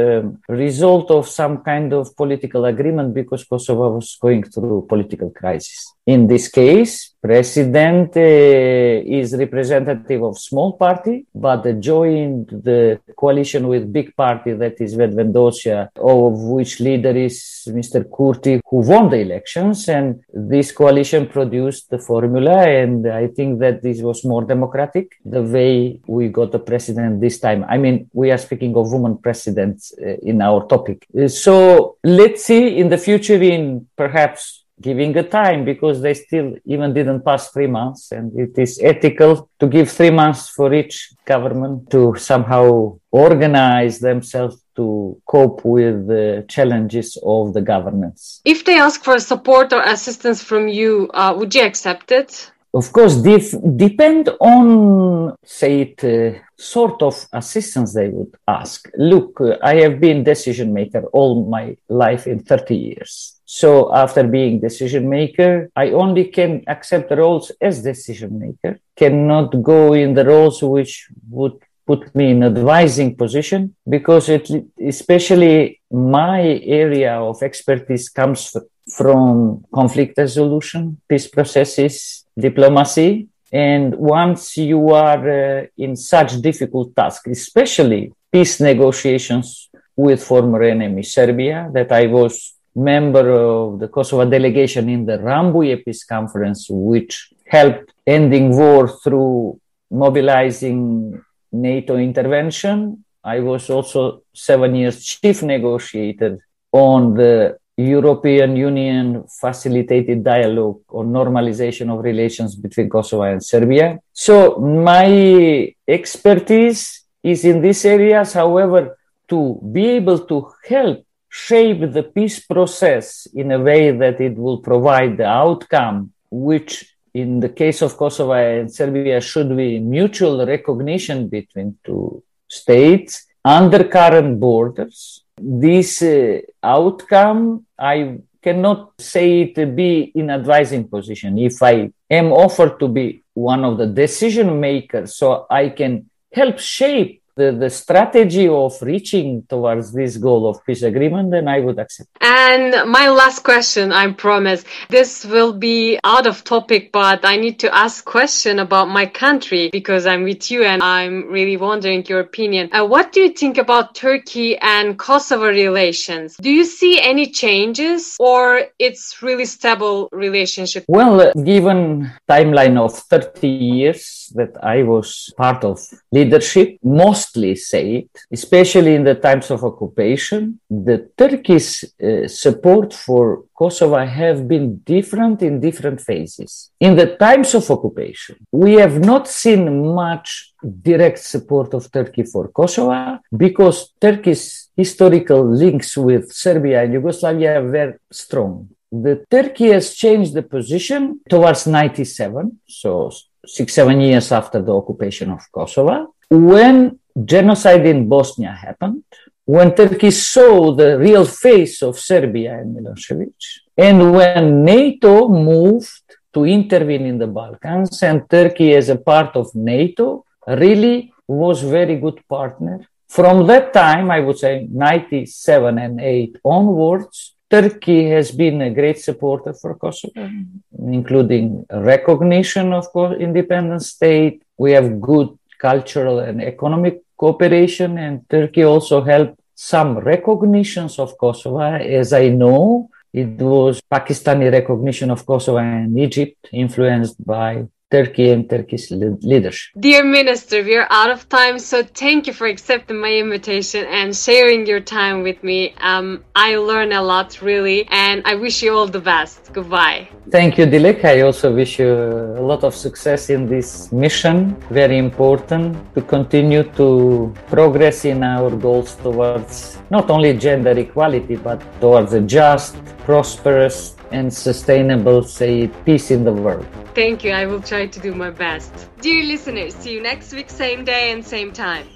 result 0.50 1.12
of 1.12 1.28
some 1.28 1.56
kind 1.72 1.94
of 1.94 2.16
political 2.22 2.66
agreement 2.66 3.14
because 3.14 3.44
Kosovo 3.46 3.86
was 3.98 4.18
going 4.26 4.44
through 4.44 4.88
political 4.90 5.30
crisis. 5.30 5.94
In 6.06 6.28
this 6.28 6.50
case, 6.50 7.14
president 7.22 8.18
uh, 8.18 9.20
is 9.20 9.34
representative 9.38 10.22
of 10.22 10.38
small 10.38 10.74
party, 10.74 11.26
but 11.34 11.80
joined 11.80 12.50
the 12.50 13.00
coalition 13.16 13.70
with 13.70 13.94
big 13.94 14.14
party 14.14 14.52
that 14.52 14.82
is 14.82 14.98
Vetëvendosja, 14.98 15.90
of 15.96 16.34
which 16.56 16.82
leader 16.82 17.16
is 17.16 17.66
Mr. 17.70 18.04
Kurti, 18.04 18.60
who 18.70 18.78
won 18.80 19.10
the 19.10 19.20
elections. 19.20 19.88
And 19.88 20.22
this 20.34 20.74
coalition 20.74 21.28
produced 21.28 21.90
the 21.90 22.00
formula. 22.00 22.68
And 22.68 23.08
I 23.08 23.28
think 23.28 23.60
that 23.60 23.82
this 23.82 24.02
was 24.02 24.26
more 24.26 24.44
democratic, 24.44 24.63
the 24.68 25.42
way 25.42 26.00
we 26.08 26.30
got 26.30 26.56
a 26.56 26.60
president 26.60 27.22
this 27.22 27.40
time. 27.40 27.66
I 27.68 27.78
mean, 27.78 28.10
we 28.14 28.32
are 28.32 28.38
speaking 28.38 28.76
of 28.76 28.92
woman 28.92 29.18
presidents 29.18 29.94
uh, 30.02 30.16
in 30.22 30.42
our 30.42 30.66
topic. 30.68 31.06
So 31.28 31.98
let's 32.04 32.46
see 32.46 32.78
in 32.78 32.90
the 32.90 32.98
future 32.98 33.42
in 33.42 33.88
perhaps 33.96 34.64
giving 34.82 35.16
a 35.18 35.24
time 35.24 35.64
because 35.66 36.02
they 36.02 36.14
still 36.14 36.56
even 36.66 36.94
didn't 36.94 37.24
pass 37.24 37.50
three 37.52 37.68
months 37.68 38.12
and 38.12 38.38
it 38.38 38.58
is 38.58 38.80
ethical 38.84 39.50
to 39.60 39.68
give 39.68 39.90
three 39.90 40.10
months 40.10 40.50
for 40.50 40.74
each 40.74 41.14
government 41.26 41.90
to 41.90 42.16
somehow 42.18 42.98
organize 43.12 44.00
themselves 44.00 44.58
to 44.76 45.22
cope 45.26 45.64
with 45.64 46.08
the 46.08 46.46
challenges 46.50 47.18
of 47.24 47.54
the 47.54 47.62
governance. 47.62 48.42
If 48.44 48.66
they 48.66 48.78
ask 48.80 49.04
for 49.04 49.20
support 49.20 49.72
or 49.72 49.82
assistance 49.82 50.44
from 50.44 50.68
you, 50.68 51.10
uh, 51.14 51.34
would 51.38 51.54
you 51.54 51.64
accept 51.64 52.12
it? 52.12 52.52
Of 52.76 52.92
course, 52.92 53.18
dif- 53.18 53.56
depend 53.76 54.30
on, 54.40 55.36
say 55.46 55.82
it, 55.82 56.04
uh, 56.04 56.40
sort 56.58 57.04
of 57.04 57.28
assistance 57.32 57.94
they 57.94 58.10
would 58.10 58.34
ask. 58.48 58.90
Look, 58.98 59.40
uh, 59.40 59.58
I 59.62 59.76
have 59.76 60.00
been 60.00 60.24
decision 60.24 60.74
maker 60.74 61.04
all 61.14 61.46
my 61.46 61.78
life 61.88 62.26
in 62.26 62.40
30 62.40 62.76
years. 62.76 63.40
So 63.46 63.94
after 63.94 64.24
being 64.24 64.60
decision 64.60 65.08
maker, 65.08 65.70
I 65.76 65.92
only 65.92 66.26
can 66.26 66.64
accept 66.66 67.12
roles 67.12 67.52
as 67.62 67.84
decision 67.84 68.40
maker, 68.40 68.80
cannot 68.96 69.62
go 69.62 69.94
in 69.94 70.16
the 70.16 70.26
roles 70.26 70.64
which 70.64 71.10
would 71.30 71.60
put 71.86 72.16
me 72.16 72.32
in 72.32 72.44
advising 72.44 73.16
position 73.16 73.76
because 73.88 74.30
it, 74.30 74.50
especially 74.84 75.80
my 75.92 76.42
area 76.64 77.14
of 77.20 77.44
expertise 77.44 78.10
comes 78.10 78.56
from 78.90 79.64
conflict 79.72 80.18
resolution, 80.18 81.00
peace 81.08 81.28
processes, 81.28 82.23
diplomacy. 82.38 83.28
And 83.52 83.96
once 83.96 84.58
you 84.58 84.90
are 84.90 85.60
uh, 85.62 85.66
in 85.78 85.96
such 85.96 86.42
difficult 86.42 86.96
task, 86.96 87.28
especially 87.28 88.12
peace 88.32 88.60
negotiations 88.60 89.70
with 89.96 90.24
former 90.24 90.64
enemy 90.64 91.04
Serbia, 91.04 91.70
that 91.74 91.92
I 91.92 92.08
was 92.08 92.56
member 92.76 93.30
of 93.30 93.80
the 93.80 93.88
Kosovo 93.88 94.28
delegation 94.28 94.90
in 94.90 95.06
the 95.06 95.18
Rambouillet 95.20 95.86
Peace 95.86 96.04
Conference, 96.04 96.68
which 96.70 97.32
helped 97.46 97.94
ending 98.08 98.56
war 98.56 98.88
through 98.88 99.60
mobilizing 99.92 101.22
NATO 101.52 101.98
intervention. 101.98 103.06
I 103.24 103.40
was 103.40 103.70
also 103.70 104.24
seven 104.34 104.76
years 104.76 105.06
chief 105.06 105.44
negotiator 105.44 106.40
on 106.72 107.14
the 107.14 107.58
European 107.78 108.56
Union 108.56 109.24
facilitated 109.28 110.24
dialogue 110.24 110.82
or 110.90 111.04
normalization 111.04 111.90
of 111.90 112.04
relations 112.04 112.56
between 112.56 112.90
Kosovo 112.90 113.24
and 113.24 113.44
Serbia. 113.44 114.00
So 114.12 114.58
my 114.60 115.74
expertise 115.88 117.04
is 117.24 117.46
in 117.46 117.62
these 117.62 117.84
areas. 117.86 118.34
However, 118.34 118.98
to 119.30 119.60
be 119.72 119.90
able 119.90 120.20
to 120.20 120.52
help 120.68 121.06
shape 121.30 121.92
the 121.92 122.04
peace 122.04 122.46
process 122.46 123.28
in 123.34 123.52
a 123.52 123.60
way 123.60 123.90
that 123.90 124.22
it 124.22 124.38
will 124.38 124.60
provide 124.60 125.18
the 125.18 125.26
outcome 125.26 126.14
which 126.30 126.94
in 127.14 127.40
the 127.40 127.50
case 127.50 127.82
of 127.82 127.98
Kosovo 127.98 128.34
and 128.34 128.72
Serbia 128.72 129.20
should 129.22 129.56
be 129.56 129.80
mutual 129.80 130.46
recognition 130.46 131.28
between 131.28 131.78
two 131.84 132.24
states 132.48 133.26
under 133.44 133.84
current 133.84 134.40
borders. 134.40 135.23
This 135.46 136.02
uh, 136.02 136.40
outcome, 136.64 137.66
I 137.78 138.20
cannot 138.42 138.94
say 139.00 139.42
it 139.42 139.76
be 139.76 140.12
in 140.16 140.30
advising 140.30 140.88
position. 140.88 141.38
If 141.38 141.62
I 141.62 141.92
am 142.10 142.32
offered 142.32 142.80
to 142.80 142.88
be 142.88 143.24
one 143.34 143.66
of 143.66 143.78
the 143.78 143.88
decision 143.88 144.60
makers, 144.60 145.18
so 145.18 145.46
I 145.50 145.70
can 145.70 146.10
help 146.32 146.60
shape 146.60 147.23
the, 147.36 147.52
the 147.52 147.70
strategy 147.70 148.48
of 148.48 148.80
reaching 148.82 149.44
towards 149.50 149.92
this 149.92 150.18
goal 150.18 150.48
of 150.48 150.64
peace 150.66 150.84
agreement, 150.84 151.32
then 151.32 151.48
I 151.48 151.60
would 151.60 151.80
accept. 151.80 152.10
And 152.22 152.90
my 152.90 153.10
last 153.10 153.44
question, 153.44 153.92
I 153.92 154.12
promise, 154.12 154.64
this 154.90 155.26
will 155.26 155.54
be 155.54 156.00
out 156.04 156.28
of 156.28 156.44
topic, 156.44 156.92
but 156.92 157.26
I 157.26 157.38
need 157.38 157.60
to 157.60 157.74
ask 157.74 158.06
question 158.06 158.60
about 158.60 158.90
my 158.90 159.06
country 159.06 159.70
because 159.72 160.06
I'm 160.06 160.24
with 160.24 160.52
you 160.52 160.64
and 160.64 160.84
I'm 160.84 161.28
really 161.28 161.58
wondering 161.58 162.06
your 162.06 162.20
opinion. 162.20 162.70
Uh, 162.72 162.86
what 162.86 163.12
do 163.12 163.22
you 163.22 163.30
think 163.30 163.58
about 163.58 163.96
Turkey 163.96 164.58
and 164.58 164.98
Kosovo 164.98 165.48
relations? 165.48 166.38
Do 166.38 166.52
you 166.52 166.66
see 166.66 167.02
any 167.02 167.32
changes 167.32 168.16
or 168.20 168.64
it's 168.80 169.22
really 169.22 169.46
stable 169.46 170.10
relationship? 170.12 170.86
Well, 170.88 171.22
uh, 171.22 171.34
given 171.34 172.12
timeline 172.30 172.78
of 172.78 172.94
30 172.98 173.48
years 173.48 174.32
that 174.36 174.52
I 174.64 174.84
was 174.84 175.34
part 175.38 175.64
of 175.64 175.80
leadership, 176.12 176.78
most 176.84 177.23
mostly 177.24 177.56
it, 177.74 178.10
especially 178.32 178.96
in 178.96 179.04
the 179.04 179.16
times 179.16 179.52
of 179.52 179.64
occupation, 179.64 180.60
the 180.70 181.10
Turkish 181.18 181.84
uh, 181.84 182.28
support 182.28 182.94
for 182.94 183.46
Kosovo 183.58 184.06
have 184.06 184.48
been 184.48 184.78
different 184.80 185.42
in 185.42 185.60
different 185.60 186.02
phases. 186.02 186.72
In 186.80 186.96
the 186.96 187.16
times 187.16 187.54
of 187.56 187.70
occupation, 187.70 188.36
we 188.52 188.74
have 188.74 189.00
not 189.00 189.28
seen 189.28 189.94
much 189.94 190.54
direct 190.82 191.20
support 191.20 191.74
of 191.74 191.92
Turkey 191.92 192.24
for 192.24 192.48
Kosovo 192.50 193.20
because 193.36 193.94
Turkey's 194.00 194.70
historical 194.76 195.44
links 195.46 195.98
with 195.98 196.32
Serbia 196.32 196.84
and 196.84 196.94
Yugoslavia 196.94 197.62
very 197.62 197.96
strong. 198.12 198.70
The 198.92 199.26
Turkey 199.30 199.70
has 199.70 199.96
changed 199.96 200.34
the 200.34 200.44
position 200.44 201.20
towards 201.30 201.66
97, 201.66 202.60
so 202.68 203.12
six, 203.46 203.74
seven 203.74 204.00
years 204.00 204.32
after 204.32 204.62
the 204.62 204.74
occupation 204.74 205.32
of 205.32 205.42
Kosovo, 205.52 206.13
when 206.34 207.00
genocide 207.26 207.86
in 207.86 208.10
Bosnia 208.10 208.52
happened, 208.52 209.04
when 209.46 209.76
Turkey 209.76 210.12
saw 210.12 210.74
the 210.74 210.98
real 210.98 211.26
face 211.26 211.82
of 211.84 212.00
Serbia 212.00 212.60
and 212.60 212.76
Milosevic, 212.76 213.34
and 213.78 214.14
when 214.14 214.64
NATO 214.64 215.28
moved 215.28 216.02
to 216.34 216.46
intervene 216.46 217.06
in 217.06 217.18
the 217.18 217.28
Balkans, 217.28 218.02
and 218.04 218.28
Turkey, 218.30 218.74
as 218.74 218.90
a 218.90 218.96
part 218.96 219.36
of 219.36 219.54
NATO, 219.54 220.26
really 220.48 221.14
was 221.28 221.62
very 221.62 221.98
good 221.98 222.20
partner. 222.28 222.80
From 223.08 223.46
that 223.48 223.74
time, 223.74 224.10
I 224.10 224.20
would 224.22 224.40
say 224.40 224.68
97 224.72 225.78
and 225.78 226.02
8 226.02 226.38
onwards, 226.44 227.36
Turkey 227.50 228.10
has 228.10 228.32
been 228.32 228.62
a 228.62 228.72
great 228.72 228.98
supporter 228.98 229.54
for 229.54 229.76
Kosovo, 229.76 230.14
mm-hmm. 230.16 230.94
including 230.94 231.66
recognition 231.72 232.74
of 232.74 232.88
independent 233.20 233.84
state. 233.84 234.42
We 234.58 234.72
have 234.72 235.00
good 235.00 235.38
cultural 235.70 236.20
and 236.28 236.38
economic 236.54 236.96
cooperation, 237.22 237.90
and 238.06 238.16
Turkey 238.30 238.64
also 238.74 238.98
helped 239.14 239.40
some 239.56 239.92
recognitions 240.14 241.00
of 241.04 241.18
Kosovo. 241.18 241.62
As 242.02 242.12
I 242.12 242.26
know, 242.42 242.90
it 243.22 243.40
was 243.54 243.82
Pakistani 243.96 244.52
recognition 244.60 245.10
of 245.16 245.26
Kosovo 245.26 245.60
and 245.60 245.98
Egypt, 246.08 246.40
influenced 246.52 247.18
by 247.34 247.52
Turkey 247.94 248.32
and 248.32 248.50
Turkish 248.50 248.86
leadership. 249.32 249.70
Dear 249.80 250.04
Minister, 250.04 250.64
we 250.64 250.76
are 250.82 250.88
out 250.90 251.12
of 251.16 251.30
time, 251.30 251.60
so 251.60 251.84
thank 252.04 252.26
you 252.28 252.34
for 252.34 252.48
accepting 252.48 253.00
my 253.08 253.14
invitation 253.26 253.86
and 253.86 254.16
sharing 254.16 254.66
your 254.66 254.80
time 254.80 255.18
with 255.22 255.40
me. 255.44 255.60
Um, 255.92 256.08
I 256.36 256.50
learned 256.56 256.94
a 256.94 257.04
lot, 257.14 257.30
really, 257.50 257.80
and 257.92 258.18
I 258.26 258.34
wish 258.34 258.64
you 258.64 258.72
all 258.76 258.88
the 258.88 259.06
best. 259.14 259.54
Goodbye. 259.54 260.10
Thank 260.32 260.58
you, 260.58 260.66
Dilek. 260.66 261.06
I 261.06 261.22
also 261.22 261.54
wish 261.54 261.78
you 261.78 261.94
a 262.42 262.46
lot 262.52 262.64
of 262.64 262.74
success 262.74 263.30
in 263.30 263.42
this 263.46 263.92
mission. 263.92 264.56
Very 264.72 264.98
important 264.98 265.66
to 265.94 266.02
continue 266.02 266.64
to 266.80 267.32
progress 267.56 268.06
in 268.06 268.24
our 268.24 268.50
goals 268.66 268.96
towards 268.96 269.78
not 269.92 270.10
only 270.10 270.34
gender 270.48 270.76
equality, 270.86 271.36
but 271.36 271.60
towards 271.80 272.14
a 272.14 272.22
just, 272.22 272.74
prosperous, 273.06 273.96
and 274.14 274.32
sustainable, 274.32 275.24
say, 275.24 275.68
peace 275.86 276.12
in 276.12 276.24
the 276.24 276.32
world. 276.32 276.66
Thank 276.94 277.24
you. 277.24 277.32
I 277.32 277.48
will 277.48 277.62
try 277.62 277.88
to 277.88 278.00
do 278.00 278.14
my 278.14 278.30
best. 278.30 278.72
Dear 279.02 279.24
listeners, 279.26 279.74
see 279.74 279.94
you 279.94 280.02
next 280.02 280.32
week, 280.34 280.50
same 280.50 280.86
day 280.86 281.12
and 281.12 281.26
same 281.26 281.52
time. 281.52 281.88